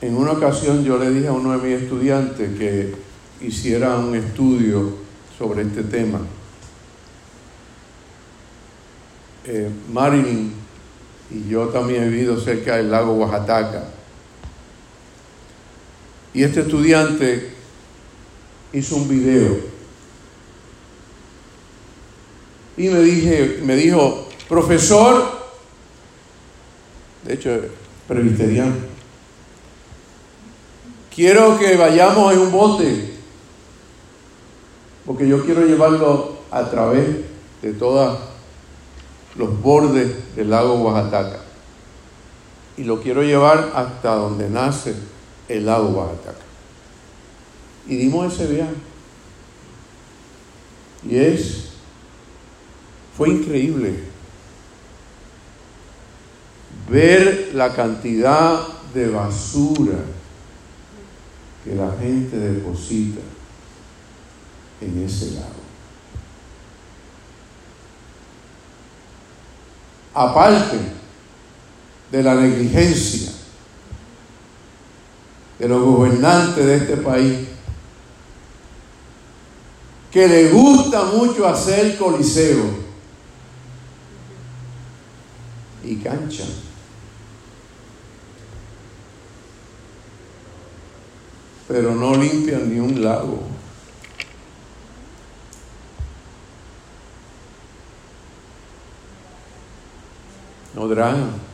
En 0.00 0.16
una 0.16 0.32
ocasión 0.32 0.82
yo 0.82 0.98
le 0.98 1.10
dije 1.10 1.28
a 1.28 1.32
uno 1.32 1.56
de 1.56 1.68
mis 1.68 1.82
estudiantes 1.82 2.58
que 2.58 2.94
hiciera 3.40 3.96
un 3.98 4.16
estudio 4.16 5.01
sobre 5.42 5.62
este 5.62 5.82
tema. 5.82 6.20
Eh, 9.44 9.68
Marilyn 9.92 10.52
y 11.32 11.48
yo 11.48 11.66
también 11.66 12.04
he 12.04 12.08
vivido 12.10 12.38
cerca 12.38 12.76
del 12.76 12.92
lago 12.92 13.14
Oaxaca. 13.14 13.88
Y 16.32 16.44
este 16.44 16.60
estudiante 16.60 17.50
hizo 18.72 18.94
un 18.94 19.08
video. 19.08 19.56
Y 22.76 22.88
me, 22.88 23.00
dije, 23.00 23.62
me 23.64 23.74
dijo, 23.74 24.28
profesor, 24.48 25.24
de 27.24 27.34
hecho, 27.34 27.62
presbiteriano, 28.06 28.76
quiero 31.12 31.58
que 31.58 31.76
vayamos 31.76 32.32
en 32.32 32.38
un 32.38 32.52
bote, 32.52 33.11
porque 35.06 35.28
yo 35.28 35.44
quiero 35.44 35.66
llevarlo 35.66 36.38
a 36.50 36.70
través 36.70 37.08
de 37.60 37.72
todos 37.72 38.18
los 39.36 39.60
bordes 39.60 40.34
del 40.36 40.50
lago 40.50 40.74
Oaxaca. 40.74 41.40
y 42.76 42.84
lo 42.84 43.00
quiero 43.02 43.22
llevar 43.22 43.72
hasta 43.74 44.14
donde 44.14 44.48
nace 44.48 44.94
el 45.48 45.66
lago 45.66 45.88
Oaxaca. 45.88 46.38
Y 47.86 47.96
dimos 47.96 48.32
ese 48.32 48.46
viaje. 48.52 48.74
Y 51.08 51.16
es, 51.16 51.70
fue 53.16 53.30
increíble 53.30 54.12
ver 56.88 57.50
la 57.54 57.74
cantidad 57.74 58.60
de 58.94 59.08
basura 59.08 59.98
que 61.64 61.74
la 61.74 61.92
gente 62.00 62.36
deposita 62.36 63.20
en 64.82 65.04
ese 65.04 65.32
lago. 65.32 65.62
Aparte 70.14 70.78
de 72.10 72.22
la 72.22 72.34
negligencia 72.34 73.32
de 75.58 75.68
los 75.68 75.82
gobernantes 75.82 76.66
de 76.66 76.76
este 76.76 76.96
país, 76.96 77.38
que 80.10 80.28
le 80.28 80.50
gusta 80.50 81.04
mucho 81.04 81.46
hacer 81.48 81.96
coliseo 81.96 82.82
y 85.84 85.96
cancha. 85.96 86.44
Pero 91.66 91.94
no 91.94 92.14
limpian 92.16 92.70
ni 92.70 92.78
un 92.78 93.02
lago. 93.02 93.61
Dragan. 100.88 101.52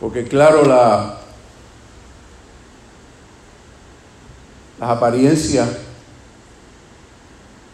Porque 0.00 0.24
claro, 0.24 0.64
la, 0.64 1.18
las 4.78 4.90
apariencias 4.90 5.68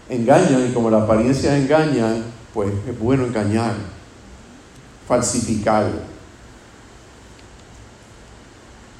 engañan 0.08 0.68
y 0.68 0.72
como 0.72 0.90
las 0.90 1.02
apariencias 1.02 1.54
engañan, 1.54 2.24
pues 2.54 2.72
es 2.86 2.98
bueno 2.98 3.24
engañar, 3.24 3.74
falsificar. 5.08 5.90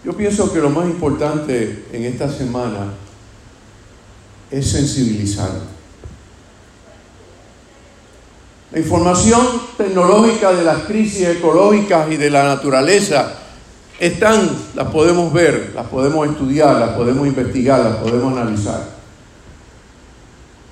Yo 0.04 0.16
pienso 0.16 0.52
que 0.52 0.58
lo 0.58 0.70
más 0.70 0.86
importante 0.86 1.86
en 1.92 2.04
esta 2.04 2.28
semana 2.28 2.92
es 4.52 4.70
sensibilizar. 4.70 5.50
La 8.70 8.78
información 8.78 9.46
tecnológica 9.76 10.52
de 10.52 10.64
las 10.64 10.84
crisis 10.84 11.26
ecológicas 11.26 12.10
y 12.10 12.16
de 12.16 12.30
la 12.30 12.44
naturaleza 12.44 13.32
están, 13.98 14.48
las 14.74 14.88
podemos 14.88 15.32
ver, 15.32 15.72
las 15.74 15.86
podemos 15.86 16.28
estudiar, 16.28 16.76
las 16.76 16.90
podemos 16.90 17.26
investigar, 17.26 17.80
las 17.80 17.96
podemos 17.96 18.32
analizar. 18.32 18.88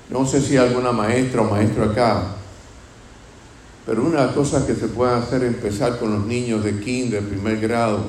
No 0.09 0.25
sé 0.25 0.41
si 0.41 0.57
alguna 0.57 0.91
maestra 0.91 1.41
o 1.41 1.49
maestro 1.49 1.85
acá, 1.85 2.23
pero 3.85 4.03
una 4.03 4.21
de 4.21 4.25
las 4.27 4.35
cosas 4.35 4.63
que 4.63 4.75
se 4.75 4.87
pueden 4.87 5.15
hacer 5.15 5.43
es 5.43 5.53
empezar 5.53 5.97
con 5.97 6.11
los 6.11 6.25
niños 6.25 6.63
de 6.63 6.79
kinder, 6.79 7.23
de 7.23 7.29
primer 7.29 7.59
grado, 7.59 7.99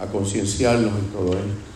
a 0.00 0.06
concienciarlos 0.06 0.92
en 0.92 1.06
todo 1.12 1.32
esto. 1.32 1.67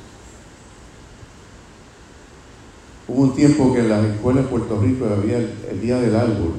Hubo 3.12 3.24
un 3.24 3.34
tiempo 3.34 3.74
que 3.74 3.80
en 3.80 3.90
las 3.90 4.04
escuelas 4.06 4.44
de 4.44 4.48
Puerto 4.48 4.80
Rico 4.80 5.04
había 5.04 5.36
el 5.36 5.80
Día 5.82 5.98
del 6.00 6.16
Árbol 6.16 6.54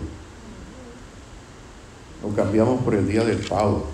lo 2.24 2.30
cambiamos 2.30 2.82
por 2.84 2.94
el 2.96 3.08
día 3.08 3.24
del 3.26 3.40
pavo. 3.40 3.86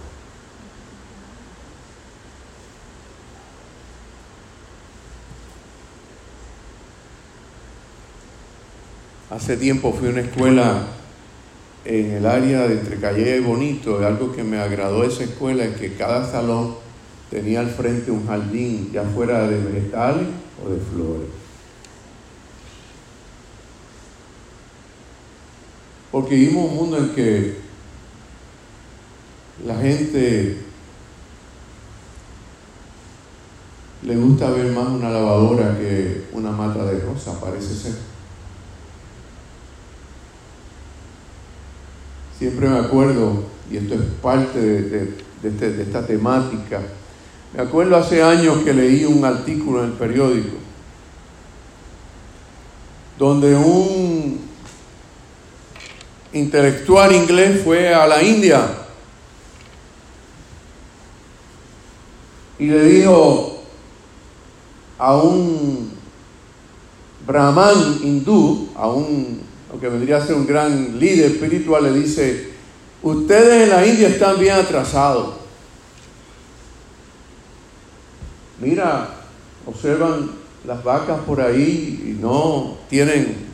Hace 9.32 9.58
tiempo 9.58 9.94
fui 9.94 10.10
a 10.10 10.12
una 10.12 10.22
escuela 10.22 10.88
en 11.86 12.12
el 12.12 12.26
área 12.26 12.68
de 12.68 12.74
entre 12.74 13.00
Calle 13.00 13.38
y 13.38 13.40
Bonito, 13.40 14.06
algo 14.06 14.32
que 14.32 14.44
me 14.44 14.60
agradó 14.60 15.02
de 15.02 15.08
esa 15.08 15.24
escuela 15.24 15.64
es 15.64 15.78
que 15.78 15.96
cada 15.96 16.30
salón 16.30 16.76
tenía 17.32 17.62
al 17.62 17.70
frente 17.70 18.12
un 18.12 18.28
jardín, 18.28 18.92
ya 18.92 19.04
fuera 19.04 19.48
de 19.48 19.58
vegetales 19.60 20.28
o 20.64 20.70
de 20.70 20.80
flores. 20.80 21.49
Porque 26.12 26.36
vivimos 26.36 26.72
un 26.72 26.76
mundo 26.76 26.98
en 26.98 27.10
que 27.14 27.58
la 29.66 29.76
gente 29.76 30.58
le 34.04 34.16
gusta 34.16 34.50
ver 34.50 34.72
más 34.72 34.88
una 34.88 35.10
lavadora 35.10 35.78
que 35.78 36.26
una 36.32 36.52
mata 36.52 36.86
de 36.86 37.00
rosa, 37.02 37.40
parece 37.40 37.76
ser. 37.76 37.94
Siempre 42.38 42.70
me 42.70 42.80
acuerdo, 42.80 43.44
y 43.70 43.78
esto 43.78 43.96
es 43.96 44.02
parte 44.22 44.60
de, 44.60 45.14
este, 45.44 45.74
de 45.74 45.84
esta 45.84 46.08
temática, 46.08 46.82
me 47.54 47.62
acuerdo 47.62 47.98
hace 47.98 48.24
años 48.24 48.60
que 48.64 48.74
leí 48.74 49.04
un 49.06 49.26
artículo 49.26 49.84
en 49.84 49.92
el 49.92 49.98
periódico 49.98 50.70
donde 53.20 53.54
un 53.54 54.19
intelectual 56.34 57.14
inglés 57.14 57.62
fue 57.64 57.94
a 57.94 58.06
la 58.06 58.22
India 58.22 58.68
y 62.60 62.68
le 62.68 62.84
dijo 62.84 63.64
a 64.98 65.16
un 65.16 65.92
brahman 67.26 68.00
hindú, 68.04 68.70
a 68.76 68.90
un, 68.90 69.42
que 69.80 69.88
vendría 69.88 70.18
a 70.18 70.26
ser 70.26 70.36
un 70.36 70.46
gran 70.46 71.00
líder 71.00 71.32
espiritual, 71.32 71.84
le 71.84 71.94
dice, 71.94 72.50
ustedes 73.02 73.64
en 73.64 73.70
la 73.70 73.86
India 73.86 74.10
están 74.10 74.38
bien 74.38 74.56
atrasados. 74.56 75.36
Mira, 78.60 79.22
observan 79.66 80.32
las 80.66 80.84
vacas 80.84 81.22
por 81.22 81.40
ahí 81.40 82.04
y 82.06 82.22
no 82.22 82.78
tienen, 82.90 83.49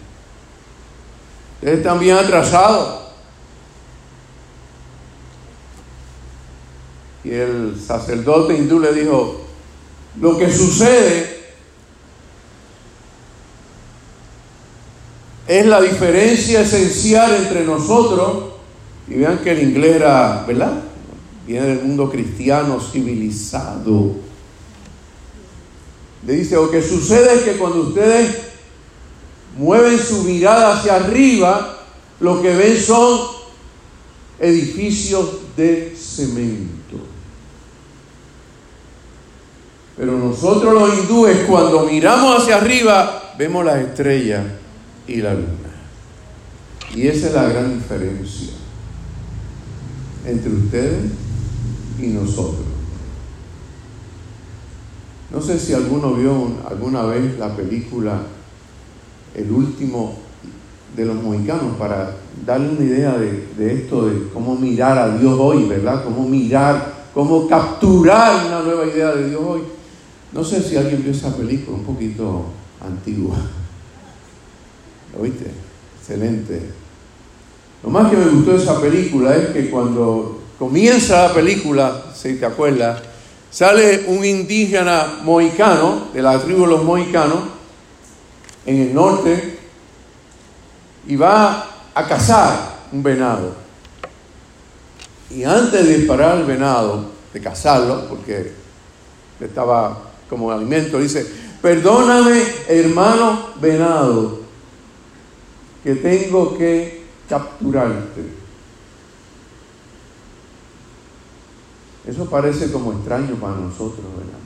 ustedes 1.55 1.79
están 1.79 1.99
bien 1.99 2.17
atrasados. 2.17 3.05
Y 7.23 7.31
el 7.31 7.75
sacerdote 7.79 8.55
hindú 8.55 8.79
le 8.79 8.93
dijo, 8.93 9.41
lo 10.21 10.37
que 10.37 10.51
sucede 10.51 11.43
es 15.47 15.65
la 15.65 15.81
diferencia 15.81 16.61
esencial 16.61 17.33
entre 17.35 17.63
nosotros, 17.65 18.53
y 19.07 19.15
vean 19.15 19.39
que 19.39 19.51
el 19.51 19.63
inglés 19.63 19.97
era, 19.97 20.43
¿verdad? 20.47 20.83
Viene 21.47 21.67
del 21.67 21.83
mundo 21.83 22.09
cristiano 22.09 22.79
civilizado. 22.79 24.15
Le 26.25 26.33
dice, 26.33 26.55
lo 26.55 26.71
que 26.71 26.81
sucede 26.81 27.35
es 27.35 27.41
que 27.41 27.57
cuando 27.57 27.81
ustedes 27.81 28.44
mueven 29.57 29.99
su 29.99 30.23
mirada 30.23 30.77
hacia 30.77 30.95
arriba, 30.95 31.77
lo 32.19 32.41
que 32.41 32.55
ven 32.55 32.77
son 32.79 33.19
edificios 34.39 35.55
de 35.55 35.95
cemento. 35.95 36.97
Pero 39.97 40.17
nosotros 40.17 40.73
los 40.73 40.99
hindúes 40.99 41.45
cuando 41.47 41.85
miramos 41.85 42.41
hacia 42.41 42.57
arriba 42.57 43.33
vemos 43.37 43.65
las 43.65 43.77
estrellas 43.77 44.45
y 45.07 45.17
la 45.17 45.33
luna. 45.33 45.47
Y 46.93 47.07
esa 47.07 47.27
es 47.27 47.33
la 47.33 47.47
gran 47.47 47.79
diferencia 47.79 48.53
entre 50.25 50.51
ustedes 50.51 51.11
y 52.01 52.07
nosotros. 52.07 52.65
No 55.31 55.41
sé 55.41 55.59
si 55.59 55.73
alguno 55.73 56.13
vio 56.13 56.57
alguna 56.69 57.03
vez 57.03 57.37
la 57.37 57.55
película 57.55 58.21
El 59.35 59.51
último 59.51 60.15
de 60.95 61.05
los 61.05 61.21
mohicanos 61.21 61.75
para 61.77 62.15
darle 62.45 62.69
una 62.69 62.85
idea 62.85 63.17
de, 63.17 63.73
esto, 63.73 64.07
de 64.07 64.29
cómo 64.33 64.55
mirar 64.55 64.97
a 64.97 65.17
Dios 65.17 65.37
hoy, 65.37 65.65
¿verdad? 65.65 66.03
Cómo 66.03 66.27
mirar, 66.27 67.09
cómo 67.13 67.47
capturar 67.47 68.45
una 68.45 68.61
nueva 68.61 68.85
idea 68.85 69.11
de 69.11 69.29
Dios 69.29 69.41
hoy. 69.45 69.61
No 70.31 70.43
sé 70.43 70.61
si 70.61 70.77
alguien 70.77 71.03
vio 71.03 71.11
esa 71.11 71.35
película, 71.35 71.77
un 71.77 71.83
poquito 71.83 72.45
antigua. 72.85 73.35
¿Lo 75.13 75.23
viste? 75.23 75.51
Excelente. 75.99 76.61
Lo 77.83 77.89
más 77.89 78.09
que 78.09 78.17
me 78.17 78.25
gustó 78.25 78.51
de 78.51 78.63
esa 78.63 78.79
película 78.81 79.35
es 79.35 79.47
que 79.49 79.69
cuando 79.69 80.41
comienza 80.57 81.27
la 81.27 81.33
película, 81.33 82.05
si 82.15 82.35
te 82.35 82.45
acuerdas, 82.45 83.01
sale 83.49 84.05
un 84.07 84.23
indígena 84.23 85.19
mohicano, 85.23 86.07
de 86.13 86.21
la 86.21 86.39
tribu 86.39 86.61
de 86.61 86.67
los 86.67 86.83
mohicanos, 86.83 87.54
en 88.65 88.82
el 88.82 88.93
norte, 88.93 89.60
y 91.08 91.15
va 91.15 91.69
a 91.93 92.08
cazar 92.08 92.80
un 92.91 93.04
venado. 93.04 93.54
Y 95.30 95.43
antes 95.43 95.88
de 95.88 95.97
disparar 95.97 96.32
al 96.32 96.45
venado, 96.45 97.12
de 97.34 97.41
cazarlo, 97.41 98.08
porque 98.08 98.51
estaba 99.39 100.01
como 100.30 100.51
alimento, 100.51 100.99
dice, 100.99 101.25
perdóname 101.62 102.41
hermano 102.67 103.49
venado, 103.60 104.39
que 105.84 105.95
tengo 105.95 106.58
que 106.58 107.06
capturarte. 107.30 108.45
Eso 112.08 112.30
parece 112.30 112.71
como 112.71 112.93
extraño 112.93 113.36
para 113.36 113.56
nosotros, 113.56 114.06
¿verdad? 114.15 114.39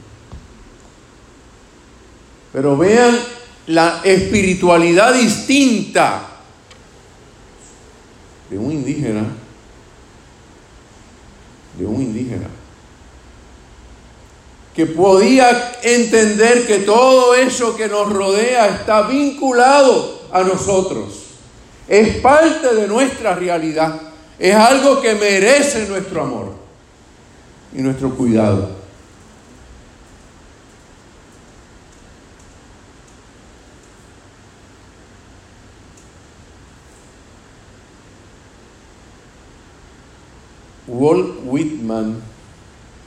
Pero 2.54 2.78
vean 2.78 3.18
la 3.70 4.02
espiritualidad 4.04 5.14
distinta 5.14 6.24
de 8.50 8.58
un 8.58 8.72
indígena, 8.72 9.26
de 11.78 11.86
un 11.86 12.02
indígena, 12.02 12.48
que 14.74 14.88
podía 14.88 15.74
entender 15.84 16.66
que 16.66 16.80
todo 16.80 17.36
eso 17.36 17.78
que 17.78 17.88
nos 17.88 18.12
rodea 18.12 18.70
está 18.70 19.04
vinculado 19.04 20.24
a 20.32 20.42
nosotros, 20.42 21.26
es 21.88 22.18
parte 22.22 22.74
de 22.74 22.88
nuestra 22.88 23.36
realidad, 23.36 24.02
es 24.40 24.56
algo 24.56 25.00
que 25.00 25.14
merece 25.14 25.88
nuestro 25.88 26.24
amor 26.24 26.56
y 27.72 27.84
nuestro 27.84 28.16
cuidado. 28.16 28.79
Walt 40.89 41.41
Whitman, 41.45 42.17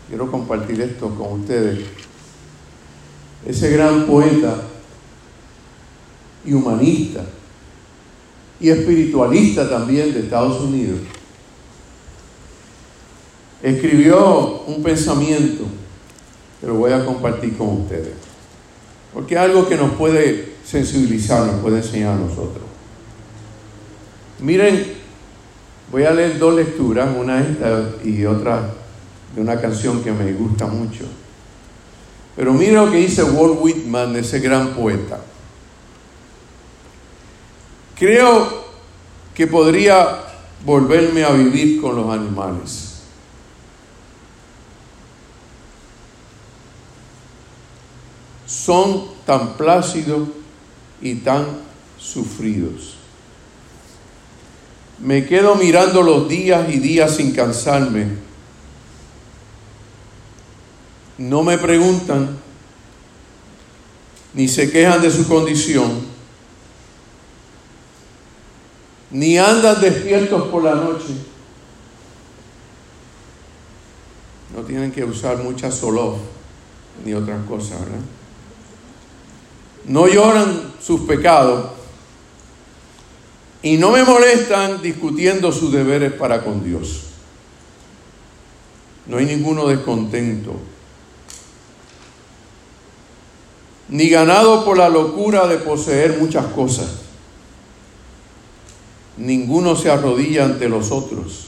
quiero 0.09 0.31
compartir 0.31 0.81
esto 0.81 1.11
con 1.11 1.41
ustedes, 1.41 1.81
ese 3.45 3.71
gran 3.71 4.07
poeta 4.07 4.63
y 6.45 6.53
humanista 6.53 7.25
y 8.61 8.69
espiritualista 8.69 9.69
también 9.69 10.15
de 10.15 10.21
Estados 10.21 10.61
Unidos, 10.61 11.01
escribió 13.63 14.63
un 14.67 14.83
pensamiento 14.83 15.65
que 16.61 16.67
lo 16.69 16.75
voy 16.75 16.93
a 16.93 17.05
compartir 17.05 17.57
con 17.57 17.83
ustedes, 17.83 18.15
porque 19.13 19.35
es 19.35 19.41
algo 19.41 19.69
que 19.69 19.77
nos 19.77 19.95
puede 19.95 20.53
sensibilizar, 20.65 21.47
nos 21.47 21.61
puede 21.61 21.79
enseñar 21.79 22.15
a 22.15 22.21
nosotros. 22.21 22.63
Miren 24.39 25.02
Voy 25.93 26.05
a 26.05 26.11
leer 26.11 26.39
dos 26.39 26.55
lecturas, 26.55 27.15
una 27.15 27.43
esta 27.43 27.91
y 28.03 28.25
otra 28.25 28.73
de 29.35 29.41
una 29.43 29.61
canción 29.61 30.03
que 30.03 30.11
me 30.11 30.33
gusta 30.33 30.67
mucho. 30.67 31.05
Pero 32.35 32.55
mira 32.55 32.85
lo 32.87 32.91
que 32.91 32.97
dice 32.97 33.23
Walt 33.23 33.59
Whitman, 33.61 34.17
ese 34.17 34.41
gran 34.41 34.71
poeta. 34.71 35.21
Creo 37.95 38.65
que 39.35 39.47
podría 39.47 40.19
volverme 40.65 41.25
a 41.25 41.33
vivir 41.33 41.83
con 41.83 41.95
los 41.95 42.09
animales. 42.09 43.03
Son 48.47 49.09
tan 49.27 49.59
plácidos 49.59 50.27
y 51.03 51.17
tan 51.17 51.45
sufridos. 51.99 53.02
Me 54.99 55.27
quedo 55.27 55.57
mirando 55.57 56.03
los 56.03 56.29
días 56.29 56.69
y 56.73 56.79
días 56.79 57.17
sin 57.17 57.33
cansarme. 57.33 58.07
No 61.19 61.43
me 61.43 61.59
preguntan 61.59 62.39
ni 64.35 64.49
se 64.49 64.71
quejan 64.71 65.03
de 65.03 65.11
su 65.11 65.29
condición, 65.29 65.91
ni 69.11 69.37
andan 69.37 69.81
despiertos 69.81 70.49
por 70.49 70.65
la 70.65 70.75
noche. 70.75 71.15
No 74.57 74.63
tienen 74.63 74.91
que 74.91 75.05
usar 75.05 75.39
mucha 75.39 75.71
solof 75.71 76.17
ni 77.05 77.13
otras 77.15 77.45
cosas, 77.47 77.81
¿verdad? 77.81 78.01
No 79.85 80.07
lloran 80.07 80.73
sus 80.81 81.03
pecados 81.03 81.71
y 83.63 83.77
no 83.77 83.93
me 83.93 84.03
molestan 84.03 84.83
discutiendo 84.83 85.53
sus 85.53 85.73
deberes 85.73 86.13
para 86.13 86.43
con 86.43 86.65
Dios. 86.65 87.05
No 89.07 89.19
hay 89.19 89.27
ninguno 89.27 89.69
descontento, 89.69 90.57
ni 93.89 94.09
ganado 94.09 94.65
por 94.65 94.79
la 94.79 94.89
locura 94.89 95.47
de 95.47 95.59
poseer 95.59 96.19
muchas 96.19 96.47
cosas. 96.47 96.89
Ninguno 99.17 99.77
se 99.77 99.91
arrodilla 99.91 100.45
ante 100.45 100.69
los 100.69 100.91
otros, 100.91 101.47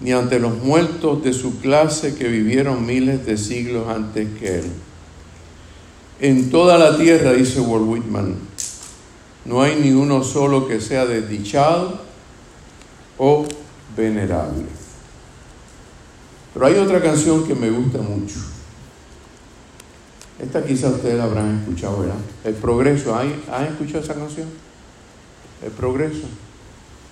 ni 0.00 0.12
ante 0.12 0.38
los 0.38 0.56
muertos 0.58 1.22
de 1.24 1.32
su 1.32 1.60
clase 1.60 2.14
que 2.14 2.28
vivieron 2.28 2.86
miles 2.86 3.24
de 3.26 3.38
siglos 3.38 3.88
antes 3.88 4.28
que 4.38 4.60
él. 4.60 4.70
En 6.20 6.50
toda 6.50 6.76
la 6.76 6.98
tierra, 6.98 7.32
dice 7.32 7.60
Walt 7.60 7.86
Whitman, 7.88 8.36
no 9.50 9.62
hay 9.62 9.80
ni 9.80 9.90
uno 9.90 10.22
solo 10.22 10.68
que 10.68 10.80
sea 10.80 11.06
desdichado 11.06 11.98
o 13.18 13.44
venerable. 13.96 14.62
Pero 16.54 16.66
hay 16.66 16.76
otra 16.76 17.02
canción 17.02 17.44
que 17.44 17.56
me 17.56 17.68
gusta 17.68 17.98
mucho. 17.98 18.36
Esta 20.38 20.64
quizá 20.64 20.90
ustedes 20.90 21.16
la 21.16 21.24
habrán 21.24 21.58
escuchado, 21.58 21.98
¿verdad? 21.98 22.14
El 22.44 22.54
progreso. 22.54 23.12
¿Han 23.16 23.64
escuchado 23.64 24.04
esa 24.04 24.14
canción? 24.14 24.46
El 25.64 25.72
progreso. 25.72 26.28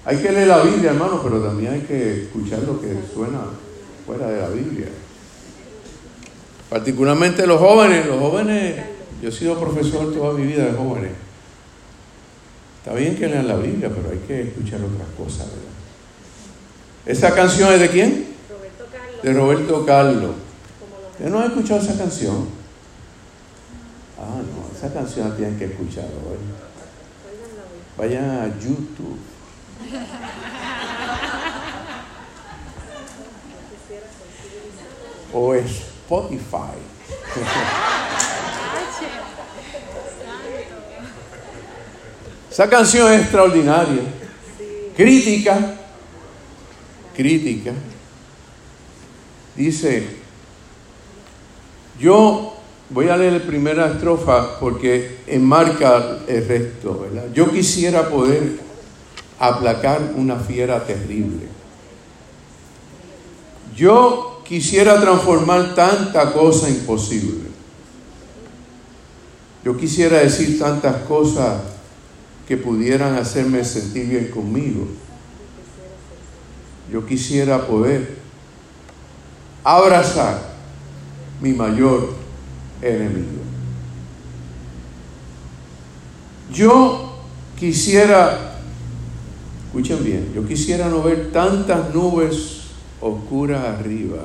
Hay 0.05 0.18
que 0.18 0.31
leer 0.31 0.46
la 0.46 0.62
Biblia, 0.62 0.92
hermano, 0.92 1.20
pero 1.20 1.40
también 1.40 1.72
hay 1.72 1.81
que 1.81 2.22
escuchar 2.22 2.61
lo 2.62 2.81
que 2.81 2.94
suena 3.12 3.40
fuera 4.07 4.29
de 4.29 4.40
la 4.40 4.48
Biblia. 4.51 4.87
Particularmente 6.70 7.48
los 7.48 7.59
jóvenes. 7.59 8.07
Los 8.07 8.20
jóvenes, 8.20 8.77
yo 9.20 9.29
he 9.29 9.33
sido 9.33 9.59
profesor 9.59 10.14
toda 10.14 10.35
mi 10.35 10.46
vida 10.46 10.66
de 10.66 10.72
jóvenes. 10.74 11.28
Está 12.88 13.01
bien 13.01 13.16
que 13.16 13.29
lean 13.29 13.46
la 13.46 13.57
Biblia, 13.57 13.90
pero 13.94 14.11
hay 14.11 14.18
que 14.20 14.44
escuchar 14.44 14.81
otras 14.81 15.09
cosas, 15.14 15.46
¿verdad? 15.48 15.61
¿Esa 17.05 17.35
canción 17.35 17.70
es 17.74 17.81
de 17.81 17.90
quién? 17.90 18.29
Roberto 18.48 18.87
Carlos. 18.90 19.22
De 19.22 19.35
Roberto 19.35 19.85
Carlos. 19.85 20.35
¿Usted 21.12 21.29
no 21.29 21.40
ha 21.40 21.44
escuchado 21.44 21.83
esa 21.83 21.98
canción? 21.98 22.48
Ah, 24.18 24.40
no, 24.40 24.74
esa 24.74 24.90
canción 24.90 25.29
la 25.29 25.37
tienen 25.37 25.59
que 25.59 25.66
escuchar 25.66 26.07
hoy. 26.07 26.38
Vayan 27.98 28.24
a 28.24 28.46
YouTube. 28.59 29.18
o 35.35 35.55
Spotify. 35.55 36.79
Esa 42.59 42.68
canción 42.68 43.12
es 43.12 43.21
extraordinaria. 43.21 44.03
Crítica. 44.97 45.77
Crítica. 47.14 47.73
Dice, 49.55 50.05
yo 52.01 52.57
voy 52.90 53.11
a 53.11 53.16
leer 53.16 53.35
la 53.35 53.47
primera 53.47 53.92
estrofa 53.92 54.59
porque 54.59 55.18
enmarca 55.29 56.18
el 56.27 56.49
resto. 56.49 57.07
Yo 57.33 57.49
quisiera 57.53 58.11
poder 58.11 58.59
aplacar 59.38 60.14
una 60.16 60.35
fiera 60.35 60.85
terrible. 60.85 61.47
Yo 63.77 64.42
quisiera 64.44 65.01
transformar 65.01 65.77
tanta 65.77 66.33
cosa 66.33 66.68
imposible. 66.68 67.51
Yo 69.64 69.77
quisiera 69.77 70.18
decir 70.18 70.59
tantas 70.59 70.97
cosas 71.03 71.78
que 72.48 72.56
pudieran 72.56 73.14
hacerme 73.16 73.62
sentir 73.62 74.06
bien 74.06 74.28
conmigo. 74.28 74.88
Yo 76.90 77.04
quisiera 77.04 77.66
poder 77.66 78.16
abrazar 79.62 80.40
mi 81.42 81.52
mayor 81.52 82.14
enemigo. 82.80 83.42
Yo 86.50 87.18
quisiera, 87.58 88.56
escuchen 89.66 90.02
bien, 90.02 90.32
yo 90.34 90.46
quisiera 90.46 90.88
no 90.88 91.02
ver 91.02 91.30
tantas 91.30 91.94
nubes 91.94 92.62
oscuras 92.98 93.62
arriba. 93.62 94.24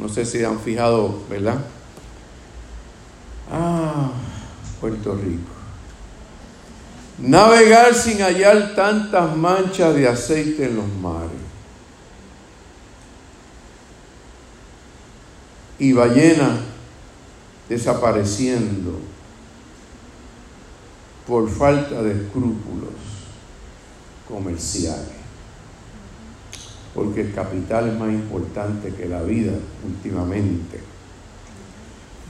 No 0.00 0.08
sé 0.08 0.24
si 0.24 0.42
han 0.42 0.58
fijado, 0.58 1.20
¿verdad? 1.28 1.58
Ah, 3.52 4.10
Puerto 4.80 5.14
Rico. 5.14 5.53
Navegar 7.18 7.94
sin 7.94 8.18
hallar 8.18 8.74
tantas 8.74 9.36
manchas 9.36 9.94
de 9.94 10.08
aceite 10.08 10.66
en 10.66 10.76
los 10.76 10.88
mares. 11.00 11.30
Y 15.78 15.92
ballena 15.92 16.60
desapareciendo 17.68 19.00
por 21.26 21.48
falta 21.48 22.02
de 22.02 22.12
escrúpulos 22.12 22.90
comerciales. 24.28 25.24
Porque 26.94 27.22
el 27.22 27.34
capital 27.34 27.88
es 27.88 27.98
más 27.98 28.10
importante 28.10 28.94
que 28.94 29.08
la 29.08 29.22
vida 29.22 29.52
últimamente. 29.84 30.80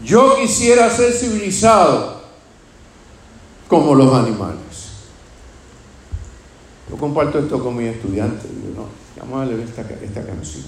Yo 0.02 0.36
quisiera 0.36 0.90
ser 0.90 1.12
civilizado 1.12 2.23
como 3.80 3.94
los 3.94 4.12
animales. 4.14 4.58
Yo 6.90 6.96
comparto 6.96 7.38
esto 7.38 7.62
con 7.62 7.76
mis 7.76 7.88
estudiantes. 7.88 8.44
Digo, 8.44 8.82
no, 8.82 9.22
vamos 9.22 9.42
a 9.42 9.46
leer 9.46 9.60
esta, 9.60 9.82
esta 9.82 10.24
canción. 10.24 10.64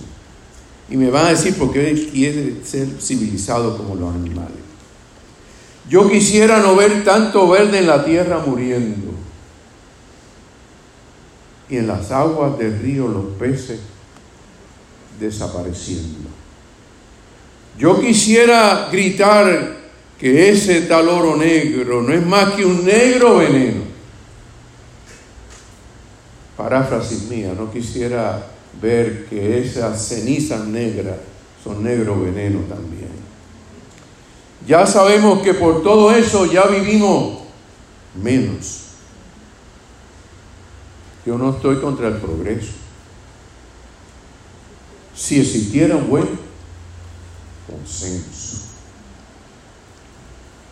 Y 0.89 0.97
me 0.97 1.11
van 1.11 1.27
a 1.27 1.29
decir 1.31 1.57
por 1.57 1.73
qué 1.73 2.09
quiere 2.13 2.65
ser 2.65 2.89
civilizado 3.01 3.77
como 3.77 3.95
los 3.95 4.15
animales. 4.15 4.59
Yo 5.89 6.09
quisiera 6.11 6.61
no 6.61 6.75
ver 6.75 7.05
tanto 7.05 7.49
verde 7.49 7.79
en 7.79 7.87
la 7.87 8.05
tierra 8.05 8.43
muriendo. 8.45 9.13
Y 11.69 11.77
en 11.77 11.87
las 11.87 12.11
aguas 12.11 12.59
del 12.59 12.79
río 12.81 13.09
los 13.09 13.27
peces 13.39 13.81
desapareciendo. 15.19 16.29
Yo 17.79 18.01
quisiera 18.01 18.89
gritar 18.91 19.76
que 20.19 20.51
ese 20.51 20.83
tal 20.83 21.09
oro 21.09 21.37
negro 21.37 22.03
no 22.03 22.13
es 22.13 22.25
más 22.25 22.55
que 22.55 22.65
un 22.65 22.85
negro 22.85 23.39
veneno. 23.39 23.83
Paráfrasis 26.57 27.25
mía, 27.25 27.53
no 27.57 27.71
quisiera 27.71 28.47
ver 28.81 29.27
que 29.27 29.61
esas 29.61 30.09
cenizas 30.09 30.67
negras 30.67 31.17
son 31.63 31.83
negro 31.83 32.21
veneno 32.21 32.61
también. 32.61 33.11
Ya 34.67 34.87
sabemos 34.87 35.43
que 35.43 35.55
por 35.55 35.83
todo 35.83 36.15
eso 36.15 36.47
ya 36.47 36.65
vivimos 36.67 37.41
menos. 38.23 38.83
Yo 41.27 41.37
no 41.37 41.51
estoy 41.51 41.81
contra 41.81 42.09
el 42.09 42.17
progreso. 42.17 42.73
Si 45.15 45.41
existiera 45.41 45.97
un 45.97 46.09
buen 46.09 46.29
consenso. 47.67 48.36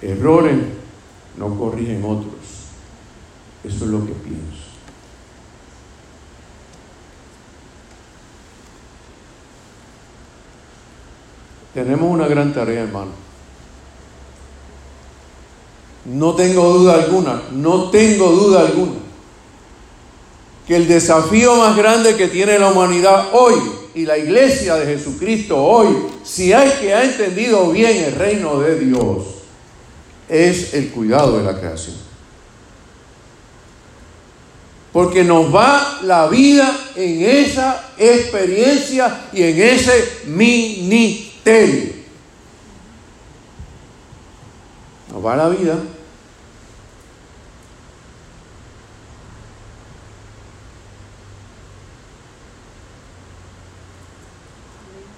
Errores 0.04 0.56
no 1.38 1.58
corrigen 1.58 2.04
otros. 2.04 2.34
Eso 3.64 3.84
es 3.86 3.90
lo 3.90 4.04
que 4.04 4.12
pienso. 4.12 4.64
Tenemos 11.72 12.10
una 12.10 12.28
gran 12.28 12.52
tarea, 12.52 12.82
hermano. 12.82 13.12
No 16.04 16.34
tengo 16.34 16.68
duda 16.74 16.94
alguna, 16.94 17.42
no 17.52 17.90
tengo 17.90 18.30
duda 18.30 18.60
alguna, 18.60 19.00
que 20.66 20.76
el 20.76 20.86
desafío 20.86 21.56
más 21.56 21.74
grande 21.76 22.14
que 22.14 22.28
tiene 22.28 22.58
la 22.58 22.70
humanidad 22.70 23.30
hoy 23.32 23.54
y 23.94 24.04
la 24.04 24.18
iglesia 24.18 24.76
de 24.76 24.84
Jesucristo 24.84 25.56
hoy, 25.64 25.96
si 26.22 26.52
hay 26.52 26.70
que 26.78 26.92
ha 26.92 27.04
entendido 27.04 27.70
bien 27.70 28.04
el 28.04 28.14
reino 28.14 28.60
de 28.60 28.78
Dios, 28.78 29.43
es 30.28 30.74
el 30.74 30.90
cuidado 30.90 31.38
de 31.38 31.44
la 31.44 31.58
creación. 31.58 31.96
Porque 34.92 35.24
nos 35.24 35.52
va 35.52 35.98
la 36.02 36.28
vida 36.28 36.72
en 36.94 37.22
esa 37.22 37.92
experiencia 37.98 39.28
y 39.32 39.42
en 39.42 39.60
ese 39.60 40.22
ministerio. 40.26 41.94
Nos 45.12 45.24
va 45.24 45.36
la 45.36 45.48
vida. 45.48 45.78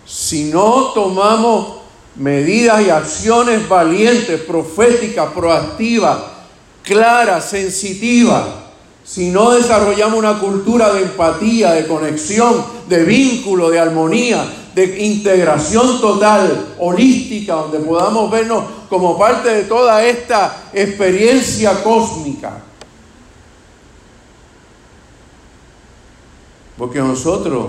Si 0.06 0.44
no 0.44 0.92
tomamos 0.94 1.75
medidas 2.16 2.82
y 2.86 2.90
acciones 2.90 3.68
valientes, 3.68 4.40
proféticas, 4.40 5.32
proactivas, 5.32 6.18
claras, 6.82 7.50
sensitivas, 7.50 8.44
si 9.04 9.30
no 9.30 9.52
desarrollamos 9.52 10.18
una 10.18 10.38
cultura 10.40 10.92
de 10.92 11.02
empatía, 11.02 11.72
de 11.72 11.86
conexión, 11.86 12.64
de 12.88 13.04
vínculo, 13.04 13.70
de 13.70 13.78
armonía, 13.78 14.44
de 14.74 15.06
integración 15.06 16.00
total, 16.00 16.74
holística, 16.78 17.54
donde 17.54 17.78
podamos 17.78 18.30
vernos 18.30 18.64
como 18.88 19.16
parte 19.16 19.48
de 19.48 19.62
toda 19.62 20.04
esta 20.04 20.70
experiencia 20.72 21.82
cósmica. 21.82 22.62
Porque 26.76 26.98
nosotros 26.98 27.68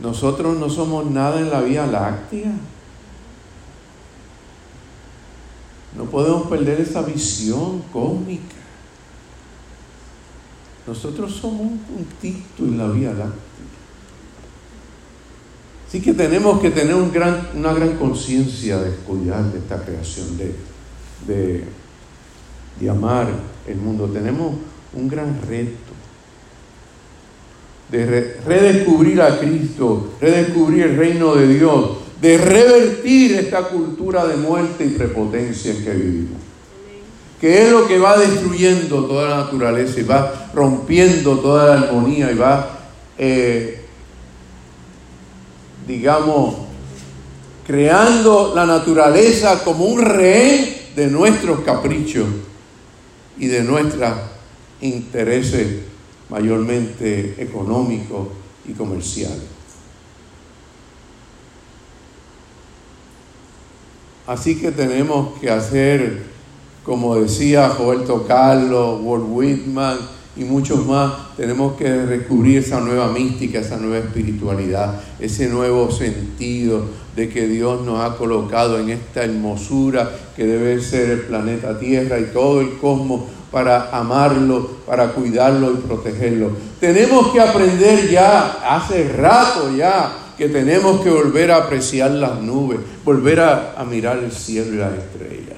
nosotros 0.00 0.56
no 0.56 0.70
somos 0.70 1.10
nada 1.10 1.40
en 1.40 1.50
la 1.50 1.60
Vía 1.60 1.86
Láctea. 1.86 2.52
No 5.96 6.04
podemos 6.04 6.46
perder 6.46 6.80
esa 6.80 7.02
visión 7.02 7.82
cósmica. 7.92 8.54
Nosotros 10.86 11.34
somos 11.34 11.62
un 11.62 11.78
puntito 11.78 12.64
en 12.64 12.78
la 12.78 12.86
Vía 12.88 13.10
Láctea. 13.10 13.34
Así 15.88 16.00
que 16.00 16.14
tenemos 16.14 16.60
que 16.60 16.70
tener 16.70 16.94
una 16.94 17.72
gran 17.72 17.96
conciencia 17.96 18.78
de 18.78 18.94
cuidar 18.98 19.42
de 19.44 19.58
esta 19.58 19.82
creación, 19.82 20.36
de, 20.36 20.54
de, 21.26 21.64
de 22.78 22.90
amar 22.90 23.28
el 23.66 23.76
mundo. 23.76 24.06
Tenemos 24.06 24.54
un 24.92 25.08
gran 25.08 25.40
reto 25.48 25.97
de 27.90 28.36
redescubrir 28.44 29.22
a 29.22 29.38
Cristo, 29.38 30.12
redescubrir 30.20 30.84
el 30.84 30.96
reino 30.96 31.34
de 31.34 31.48
Dios, 31.48 31.90
de 32.20 32.36
revertir 32.36 33.36
esta 33.36 33.62
cultura 33.68 34.26
de 34.26 34.36
muerte 34.36 34.84
y 34.84 34.90
prepotencia 34.90 35.72
en 35.72 35.84
que 35.84 35.90
vivimos. 35.92 36.42
Que 37.40 37.62
es 37.62 37.70
lo 37.70 37.86
que 37.86 37.98
va 37.98 38.18
destruyendo 38.18 39.04
toda 39.04 39.30
la 39.30 39.36
naturaleza 39.44 40.00
y 40.00 40.02
va 40.02 40.50
rompiendo 40.52 41.38
toda 41.38 41.66
la 41.66 41.82
armonía 41.82 42.30
y 42.30 42.34
va, 42.34 42.78
eh, 43.16 43.84
digamos, 45.86 46.56
creando 47.66 48.52
la 48.54 48.66
naturaleza 48.66 49.62
como 49.62 49.84
un 49.84 50.02
rehén 50.02 50.76
de 50.96 51.06
nuestros 51.06 51.60
caprichos 51.60 52.26
y 53.38 53.46
de 53.46 53.62
nuestros 53.62 54.12
intereses 54.80 55.87
mayormente 56.28 57.34
económico 57.42 58.28
y 58.66 58.72
comercial. 58.72 59.38
Así 64.26 64.60
que 64.60 64.72
tenemos 64.72 65.38
que 65.40 65.48
hacer, 65.48 66.22
como 66.84 67.16
decía 67.16 67.68
Roberto 67.68 68.26
Carlos, 68.26 69.00
Walt 69.02 69.24
Whitman 69.26 69.98
y 70.36 70.44
muchos 70.44 70.86
más, 70.86 71.34
tenemos 71.36 71.76
que 71.76 71.88
descubrir 71.88 72.58
esa 72.58 72.78
nueva 72.80 73.08
mística, 73.10 73.58
esa 73.58 73.78
nueva 73.78 74.04
espiritualidad, 74.04 75.00
ese 75.18 75.48
nuevo 75.48 75.90
sentido 75.90 76.84
de 77.16 77.30
que 77.30 77.48
Dios 77.48 77.84
nos 77.86 78.00
ha 78.00 78.16
colocado 78.16 78.78
en 78.78 78.90
esta 78.90 79.24
hermosura 79.24 80.10
que 80.36 80.44
debe 80.44 80.80
ser 80.80 81.10
el 81.10 81.20
planeta 81.22 81.80
Tierra 81.80 82.20
y 82.20 82.26
todo 82.26 82.60
el 82.60 82.78
cosmos 82.78 83.22
para 83.50 83.90
amarlo, 83.90 84.66
para 84.86 85.08
cuidarlo 85.08 85.72
y 85.72 85.76
protegerlo. 85.76 86.50
Tenemos 86.80 87.32
que 87.32 87.40
aprender 87.40 88.10
ya, 88.10 88.58
hace 88.76 89.08
rato 89.08 89.70
ya, 89.74 90.12
que 90.36 90.48
tenemos 90.48 91.00
que 91.00 91.10
volver 91.10 91.50
a 91.50 91.56
apreciar 91.56 92.12
las 92.12 92.40
nubes, 92.40 92.78
volver 93.04 93.40
a, 93.40 93.84
mirar 93.88 94.18
el 94.18 94.30
cielo 94.30 94.74
y 94.74 94.76
las 94.76 94.92
estrellas. 94.92 95.56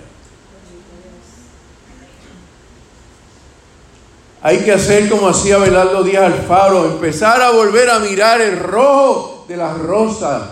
Hay 4.42 4.58
que 4.58 4.72
hacer 4.72 5.10
como 5.10 5.28
hacía 5.28 5.58
Belardo 5.58 6.02
Díaz 6.02 6.32
Alfaro, 6.32 6.86
empezar 6.86 7.42
a 7.42 7.50
volver 7.50 7.90
a 7.90 7.98
mirar 7.98 8.40
el 8.40 8.58
rojo 8.58 9.44
de 9.46 9.56
las 9.58 9.76
rosas, 9.78 10.44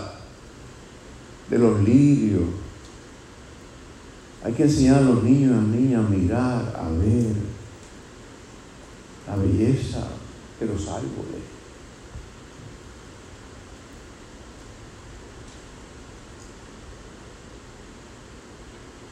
de 1.49 1.57
los 1.57 1.79
lirios, 1.79 2.43
hay 4.43 4.53
que 4.53 4.63
enseñar 4.63 4.97
a 4.97 5.01
los 5.01 5.23
niños 5.23 5.51
y 5.51 5.53
a 5.53 5.57
las 5.57 5.69
niñas 5.69 6.05
a 6.05 6.09
mirar, 6.09 6.75
a 6.75 6.89
ver 6.89 7.35
la 9.27 9.35
belleza 9.35 10.07
de 10.59 10.65
los 10.65 10.87
árboles. 10.87 11.43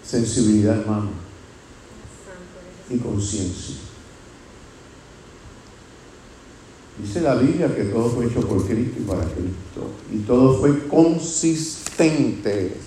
Sensibilidad, 0.04 0.80
hermano. 0.80 1.10
y 2.90 2.98
conciencia. 3.00 3.76
Dice 6.98 7.22
la 7.22 7.36
Biblia 7.36 7.76
que 7.76 7.84
todo 7.84 8.10
fue 8.10 8.26
hecho 8.26 8.40
por 8.48 8.66
Cristo 8.66 9.00
y 9.00 9.04
para 9.04 9.24
Cristo. 9.24 9.92
Y 10.12 10.20
todo 10.20 10.58
fue 10.58 10.88
consistente. 10.88 12.78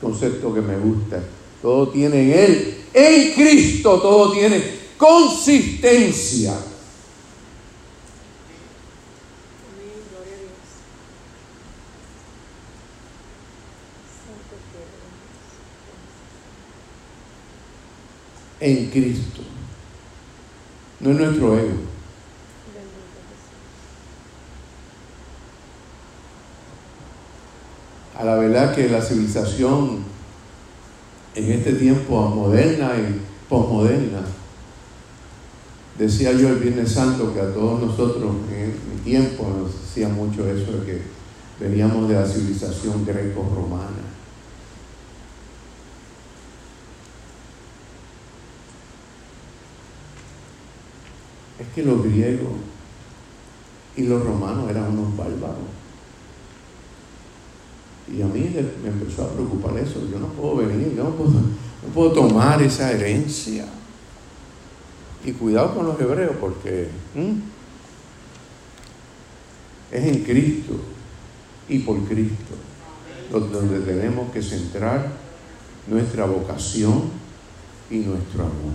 Concepto 0.00 0.52
que 0.52 0.60
me 0.60 0.76
gusta. 0.76 1.22
Todo 1.64 1.88
tiene 1.88 2.20
en 2.20 2.38
Él. 2.38 2.84
En 2.92 3.32
Cristo 3.32 3.98
todo 3.98 4.32
tiene 4.32 4.62
consistencia. 4.98 6.54
En 18.60 18.90
Cristo. 18.90 19.40
No 21.00 21.12
es 21.12 21.16
nuestro 21.16 21.58
ego. 21.58 21.94
a 28.16 28.22
la 28.22 28.36
verdad 28.36 28.72
que 28.74 28.88
la 28.88 29.02
civilización 29.02 30.13
en 31.34 31.52
este 31.52 31.74
tiempo 31.74 32.28
moderna 32.28 32.92
y 32.96 33.20
posmoderna, 33.48 34.22
decía 35.98 36.32
yo 36.32 36.48
el 36.48 36.58
Viernes 36.58 36.92
Santo 36.92 37.32
que 37.32 37.40
a 37.40 37.52
todos 37.52 37.82
nosotros 37.82 38.34
en 38.50 38.68
mi 38.68 39.00
tiempo 39.02 39.48
nos 39.48 39.72
decía 39.80 40.08
mucho 40.08 40.48
eso 40.48 40.78
de 40.78 40.86
que 40.86 41.02
veníamos 41.60 42.08
de 42.08 42.14
la 42.14 42.26
civilización 42.26 43.04
greco-romana. 43.04 43.90
Es 51.58 51.66
que 51.74 51.82
los 51.82 52.02
griegos 52.04 52.52
y 53.96 54.02
los 54.02 54.24
romanos 54.24 54.68
eran 54.70 54.98
unos 54.98 55.16
bárbaros. 55.16 55.73
Y 58.12 58.22
a 58.22 58.26
mí 58.26 58.54
me 58.82 58.88
empezó 58.88 59.24
a 59.24 59.30
preocupar 59.30 59.78
eso. 59.78 60.00
Yo 60.10 60.18
no 60.18 60.28
puedo 60.28 60.56
venir, 60.56 60.94
yo 60.96 61.04
no 61.04 61.10
puedo, 61.94 62.12
tomar 62.12 62.60
esa 62.62 62.92
herencia. 62.92 63.66
Y 65.24 65.32
cuidado 65.32 65.74
con 65.74 65.86
los 65.86 66.00
hebreos 66.00 66.36
porque 66.38 66.88
es 69.90 70.04
en 70.04 70.22
Cristo 70.22 70.74
y 71.68 71.78
por 71.78 71.98
Cristo 72.04 72.54
donde 73.30 73.80
tenemos 73.80 74.30
que 74.32 74.42
centrar 74.42 75.08
nuestra 75.86 76.24
vocación 76.26 77.10
y 77.90 77.98
nuestro 77.98 78.42
amor. 78.44 78.74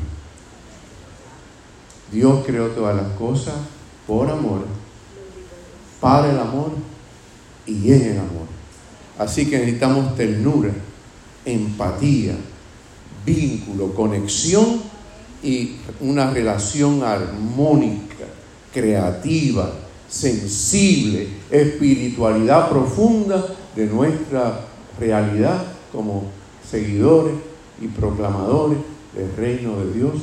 Dios 2.11 2.43
creó 2.45 2.67
todas 2.69 2.95
las 2.95 3.11
cosas 3.17 3.55
por 4.07 4.29
amor, 4.29 4.65
para 5.99 6.31
el 6.31 6.39
amor 6.39 6.71
y 7.65 7.91
en 7.91 8.01
el 8.01 8.19
amor. 8.19 8.38
Así 9.19 9.49
que 9.49 9.59
necesitamos 9.59 10.15
ternura, 10.15 10.71
empatía, 11.45 12.35
vínculo, 13.25 13.93
conexión 13.93 14.81
y 15.43 15.75
una 15.99 16.31
relación 16.31 17.03
armónica, 17.03 18.25
creativa, 18.73 19.73
sensible, 20.09 21.27
espiritualidad 21.51 22.69
profunda 22.69 23.45
de 23.75 23.87
nuestra 23.87 24.65
realidad 24.97 25.63
como 25.91 26.23
seguidores 26.69 27.35
y 27.81 27.87
proclamadores 27.87 28.77
del 29.13 29.35
reino 29.35 29.79
de 29.81 29.93
Dios 29.93 30.13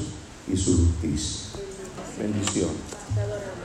y 0.51 0.57
su 0.57 0.75
justicia. 0.75 1.61
Bendiciones. 2.19 3.56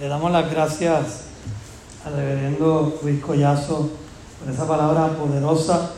Le 0.00 0.06
damos 0.06 0.30
las 0.30 0.48
gracias 0.48 1.22
al 2.06 2.14
reverendo 2.14 3.00
Luis 3.02 3.20
Collazo 3.20 3.90
por 4.38 4.54
esa 4.54 4.64
palabra 4.64 5.08
poderosa 5.08 5.90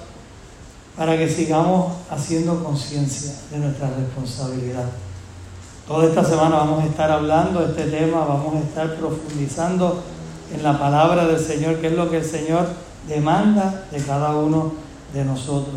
para 0.96 1.18
que 1.18 1.28
sigamos 1.28 1.92
haciendo 2.11 2.64
conciencia 2.64 3.32
de 3.51 3.59
nuestra 3.59 3.90
responsabilidad. 3.90 4.86
Toda 5.86 6.07
esta 6.09 6.24
semana 6.24 6.57
vamos 6.57 6.82
a 6.82 6.86
estar 6.86 7.11
hablando 7.11 7.61
de 7.61 7.78
este 7.78 7.94
tema, 7.94 8.24
vamos 8.24 8.55
a 8.55 8.61
estar 8.61 8.96
profundizando 8.96 10.03
en 10.55 10.62
la 10.62 10.78
palabra 10.78 11.26
del 11.26 11.38
Señor, 11.38 11.76
que 11.76 11.88
es 11.88 11.92
lo 11.92 12.11
que 12.11 12.18
el 12.18 12.24
Señor 12.24 12.68
demanda 13.07 13.84
de 13.90 14.03
cada 14.03 14.34
uno 14.34 14.72
de 15.12 15.26
nosotros. 15.26 15.76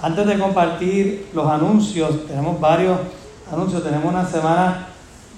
Antes 0.00 0.26
de 0.26 0.38
compartir 0.38 1.28
los 1.34 1.46
anuncios, 1.46 2.26
tenemos 2.26 2.58
varios 2.58 2.96
anuncios, 3.52 3.84
tenemos 3.84 4.10
una 4.10 4.26
semana 4.26 4.88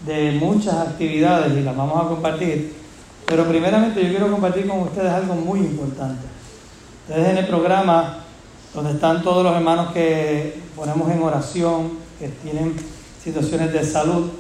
de 0.07 0.33
muchas 0.33 0.75
actividades 0.75 1.53
y 1.57 1.63
las 1.63 1.77
vamos 1.77 2.05
a 2.05 2.09
compartir. 2.09 2.75
Pero 3.27 3.47
primeramente 3.47 4.03
yo 4.03 4.11
quiero 4.11 4.31
compartir 4.31 4.69
con 4.69 4.81
ustedes 4.81 5.11
algo 5.11 5.35
muy 5.35 5.61
importante. 5.61 6.27
Ustedes 7.09 7.29
en 7.29 7.39
el 7.39 7.47
programa, 7.47 8.25
donde 8.75 8.93
están 8.93 9.23
todos 9.23 9.43
los 9.45 9.55
hermanos 9.55 9.93
que 9.93 10.61
ponemos 10.77 11.11
en 11.11 11.23
oración, 11.23 11.93
que 12.19 12.29
tienen 12.29 12.75
situaciones 13.23 13.73
de 13.73 13.85
salud, 13.85 14.31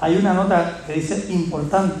hay 0.00 0.16
una 0.16 0.32
nota 0.32 0.82
que 0.86 0.94
dice 0.94 1.26
importante. 1.30 1.94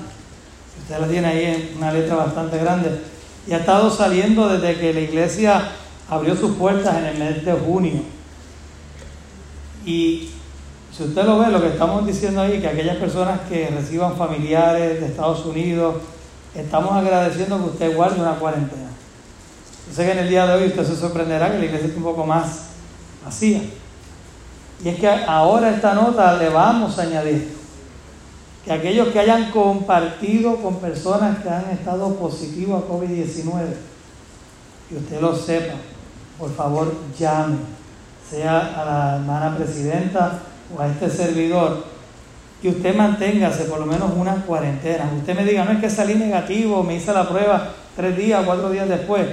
Usted 0.82 1.00
la 1.00 1.08
tiene 1.08 1.26
ahí 1.26 1.44
en 1.44 1.76
una 1.76 1.92
letra 1.92 2.16
bastante 2.16 2.58
grande. 2.58 3.00
Y 3.46 3.52
ha 3.52 3.58
estado 3.58 3.90
saliendo 3.90 4.48
desde 4.48 4.78
que 4.78 4.94
la 4.94 5.00
iglesia 5.00 5.68
abrió 6.08 6.36
sus 6.36 6.56
puertas 6.56 6.96
en 6.96 7.04
el 7.04 7.18
mes 7.18 7.44
de 7.44 7.52
junio. 7.52 8.02
Y 9.84 10.30
si 10.96 11.04
usted 11.04 11.24
lo 11.24 11.38
ve, 11.38 11.50
lo 11.50 11.60
que 11.60 11.68
estamos 11.68 12.06
diciendo 12.06 12.40
ahí, 12.40 12.60
que 12.60 12.68
aquellas 12.68 12.96
personas 12.96 13.40
que 13.48 13.68
reciban 13.68 14.16
familiares 14.16 15.00
de 15.00 15.06
Estados 15.06 15.44
Unidos, 15.46 15.96
estamos 16.54 16.92
agradeciendo 16.92 17.58
que 17.58 17.70
usted 17.70 17.96
guarde 17.96 18.20
una 18.20 18.34
cuarentena. 18.34 18.88
Yo 19.88 19.94
sé 19.94 20.04
que 20.04 20.12
en 20.12 20.18
el 20.18 20.28
día 20.28 20.46
de 20.46 20.54
hoy 20.54 20.68
usted 20.68 20.84
se 20.84 20.96
sorprenderá 20.96 21.52
que 21.52 21.58
la 21.58 21.64
iglesia 21.66 21.86
esté 21.86 21.98
un 21.98 22.04
poco 22.04 22.26
más 22.26 22.68
vacía. 23.24 23.62
Y 24.84 24.88
es 24.88 24.98
que 24.98 25.08
ahora 25.08 25.70
esta 25.70 25.94
nota 25.94 26.36
le 26.36 26.48
vamos 26.48 26.98
a 26.98 27.02
añadir 27.02 27.56
que 28.64 28.72
aquellos 28.72 29.08
que 29.08 29.20
hayan 29.20 29.50
compartido 29.50 30.56
con 30.56 30.76
personas 30.76 31.38
que 31.42 31.48
han 31.48 31.70
estado 31.70 32.14
positivos 32.16 32.82
a 32.82 32.92
COVID-19, 32.92 33.50
que 34.88 34.96
usted 34.96 35.20
lo 35.20 35.34
sepa, 35.34 35.74
por 36.38 36.52
favor 36.54 36.94
llame, 37.18 37.56
sea 38.28 38.58
a 38.58 38.84
la 38.84 39.16
hermana 39.16 39.56
presidenta 39.56 40.42
o 40.76 40.80
a 40.80 40.88
este 40.88 41.08
servidor 41.10 41.84
que 42.60 42.70
usted 42.70 42.96
manténgase 42.96 43.64
por 43.64 43.78
lo 43.78 43.86
menos 43.86 44.10
una 44.16 44.34
cuarentena. 44.44 45.10
Usted 45.16 45.36
me 45.36 45.44
diga, 45.44 45.64
no 45.64 45.72
es 45.72 45.78
que 45.78 45.90
salí 45.90 46.14
negativo, 46.14 46.82
me 46.82 46.96
hice 46.96 47.12
la 47.12 47.28
prueba 47.28 47.72
tres 47.94 48.16
días 48.16 48.44
cuatro 48.44 48.70
días 48.70 48.88
después. 48.88 49.26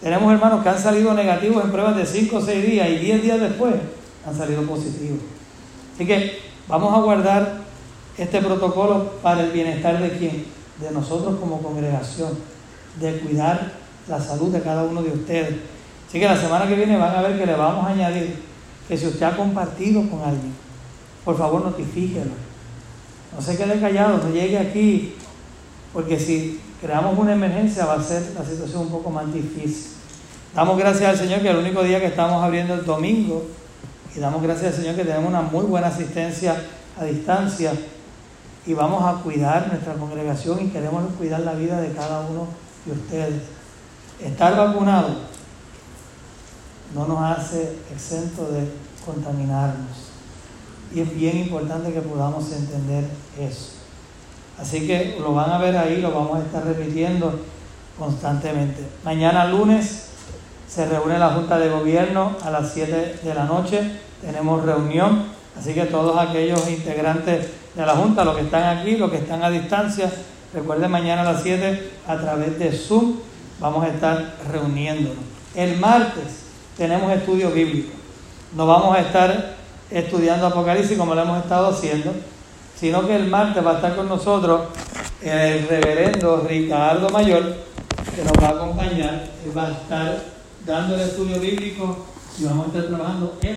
Tenemos 0.00 0.32
hermanos 0.32 0.62
que 0.62 0.68
han 0.68 0.78
salido 0.78 1.14
negativos 1.14 1.64
en 1.64 1.70
pruebas 1.70 1.96
de 1.96 2.06
cinco 2.06 2.36
o 2.36 2.40
seis 2.40 2.64
días 2.64 2.88
y 2.88 2.98
diez 2.98 3.22
días 3.22 3.40
después 3.40 3.74
han 4.26 4.36
salido 4.36 4.62
positivos. 4.62 5.20
Así 5.94 6.06
que 6.06 6.38
vamos 6.68 6.92
a 6.94 7.00
guardar 7.00 7.58
este 8.16 8.40
protocolo 8.40 9.12
para 9.22 9.42
el 9.42 9.50
bienestar 9.50 10.00
de 10.00 10.10
quién? 10.10 10.44
De 10.80 10.90
nosotros 10.90 11.38
como 11.38 11.62
congregación, 11.62 12.30
de 13.00 13.18
cuidar 13.20 13.72
la 14.08 14.20
salud 14.20 14.52
de 14.52 14.60
cada 14.60 14.82
uno 14.84 15.02
de 15.02 15.10
ustedes. 15.10 15.54
Así 16.08 16.18
que 16.20 16.26
la 16.26 16.36
semana 16.36 16.66
que 16.66 16.74
viene 16.74 16.96
van 16.96 17.14
a 17.14 17.22
ver 17.22 17.38
que 17.38 17.46
le 17.46 17.54
vamos 17.54 17.86
a 17.86 17.90
añadir 17.90 18.51
que 18.92 18.98
si 18.98 19.06
usted 19.06 19.22
ha 19.22 19.34
compartido 19.34 20.02
con 20.10 20.20
alguien, 20.20 20.52
por 21.24 21.38
favor 21.38 21.64
notifíquelo. 21.64 22.32
No 23.34 23.40
se 23.40 23.56
quede 23.56 23.80
callado, 23.80 24.18
no 24.18 24.28
llegue 24.28 24.58
aquí, 24.58 25.14
porque 25.94 26.20
si 26.20 26.60
creamos 26.78 27.18
una 27.18 27.32
emergencia 27.32 27.86
va 27.86 27.94
a 27.94 28.02
ser 28.02 28.34
la 28.38 28.44
situación 28.44 28.82
un 28.82 28.90
poco 28.90 29.08
más 29.08 29.32
difícil. 29.32 29.92
Damos 30.54 30.76
gracias 30.76 31.08
al 31.08 31.16
Señor 31.16 31.40
que 31.40 31.48
el 31.48 31.56
único 31.56 31.82
día 31.82 32.00
que 32.00 32.08
estamos 32.08 32.44
abriendo 32.44 32.74
el 32.74 32.84
domingo, 32.84 33.46
y 34.14 34.20
damos 34.20 34.42
gracias 34.42 34.74
al 34.74 34.80
Señor 34.82 34.94
que 34.94 35.06
tenemos 35.06 35.30
una 35.30 35.40
muy 35.40 35.64
buena 35.64 35.86
asistencia 35.86 36.62
a 37.00 37.04
distancia, 37.04 37.72
y 38.66 38.74
vamos 38.74 39.02
a 39.02 39.22
cuidar 39.22 39.68
nuestra 39.68 39.94
congregación 39.94 40.66
y 40.66 40.68
queremos 40.68 41.02
cuidar 41.16 41.40
la 41.40 41.54
vida 41.54 41.80
de 41.80 41.92
cada 41.92 42.20
uno 42.28 42.46
de 42.84 42.92
ustedes. 42.92 43.42
Estar 44.22 44.54
vacunado 44.54 45.32
no 46.94 47.06
nos 47.06 47.22
hace 47.22 47.78
exento 47.90 48.52
de 48.52 48.81
contaminarnos. 49.04 50.12
Y 50.94 51.00
es 51.00 51.16
bien 51.16 51.38
importante 51.38 51.92
que 51.92 52.00
podamos 52.00 52.52
entender 52.52 53.04
eso. 53.38 53.72
Así 54.58 54.86
que 54.86 55.16
lo 55.18 55.34
van 55.34 55.50
a 55.50 55.58
ver 55.58 55.76
ahí, 55.76 56.00
lo 56.00 56.12
vamos 56.12 56.38
a 56.38 56.42
estar 56.42 56.64
repitiendo 56.64 57.40
constantemente. 57.98 58.86
Mañana 59.04 59.46
lunes 59.46 60.08
se 60.68 60.86
reúne 60.86 61.18
la 61.18 61.30
Junta 61.30 61.58
de 61.58 61.68
Gobierno 61.68 62.36
a 62.42 62.50
las 62.50 62.72
7 62.72 63.20
de 63.22 63.34
la 63.34 63.44
noche. 63.44 64.00
Tenemos 64.20 64.64
reunión, 64.64 65.24
así 65.58 65.74
que 65.74 65.86
todos 65.86 66.16
aquellos 66.18 66.68
integrantes 66.68 67.48
de 67.74 67.86
la 67.86 67.94
Junta, 67.94 68.24
los 68.24 68.36
que 68.36 68.42
están 68.42 68.78
aquí, 68.78 68.96
los 68.96 69.10
que 69.10 69.18
están 69.18 69.42
a 69.42 69.50
distancia. 69.50 70.10
Recuerden, 70.52 70.90
mañana 70.90 71.22
a 71.22 71.32
las 71.32 71.42
7 71.42 71.90
a 72.06 72.16
través 72.18 72.58
de 72.58 72.72
Zoom 72.72 73.16
vamos 73.58 73.84
a 73.84 73.88
estar 73.88 74.36
reuniéndonos. 74.50 75.24
El 75.54 75.78
martes 75.78 76.44
tenemos 76.76 77.10
estudio 77.12 77.50
bíblico. 77.50 78.01
No 78.54 78.66
vamos 78.66 78.94
a 78.94 79.00
estar 79.00 79.54
estudiando 79.90 80.46
Apocalipsis 80.46 80.98
como 80.98 81.14
lo 81.14 81.22
hemos 81.22 81.42
estado 81.42 81.68
haciendo, 81.68 82.12
sino 82.78 83.06
que 83.06 83.16
el 83.16 83.28
martes 83.28 83.64
va 83.64 83.72
a 83.72 83.74
estar 83.76 83.96
con 83.96 84.08
nosotros 84.08 84.62
el 85.22 85.66
reverendo 85.68 86.44
Ricardo 86.46 87.08
Mayor, 87.08 87.56
que 88.14 88.24
nos 88.24 88.32
va 88.42 88.48
a 88.48 88.50
acompañar, 88.50 89.24
va 89.56 89.68
a 89.68 89.70
estar 89.70 90.22
dando 90.66 90.96
el 90.96 91.00
estudio 91.00 91.40
bíblico 91.40 92.06
y 92.38 92.44
vamos 92.44 92.66
a 92.66 92.68
estar 92.68 92.86
trabajando 92.86 93.38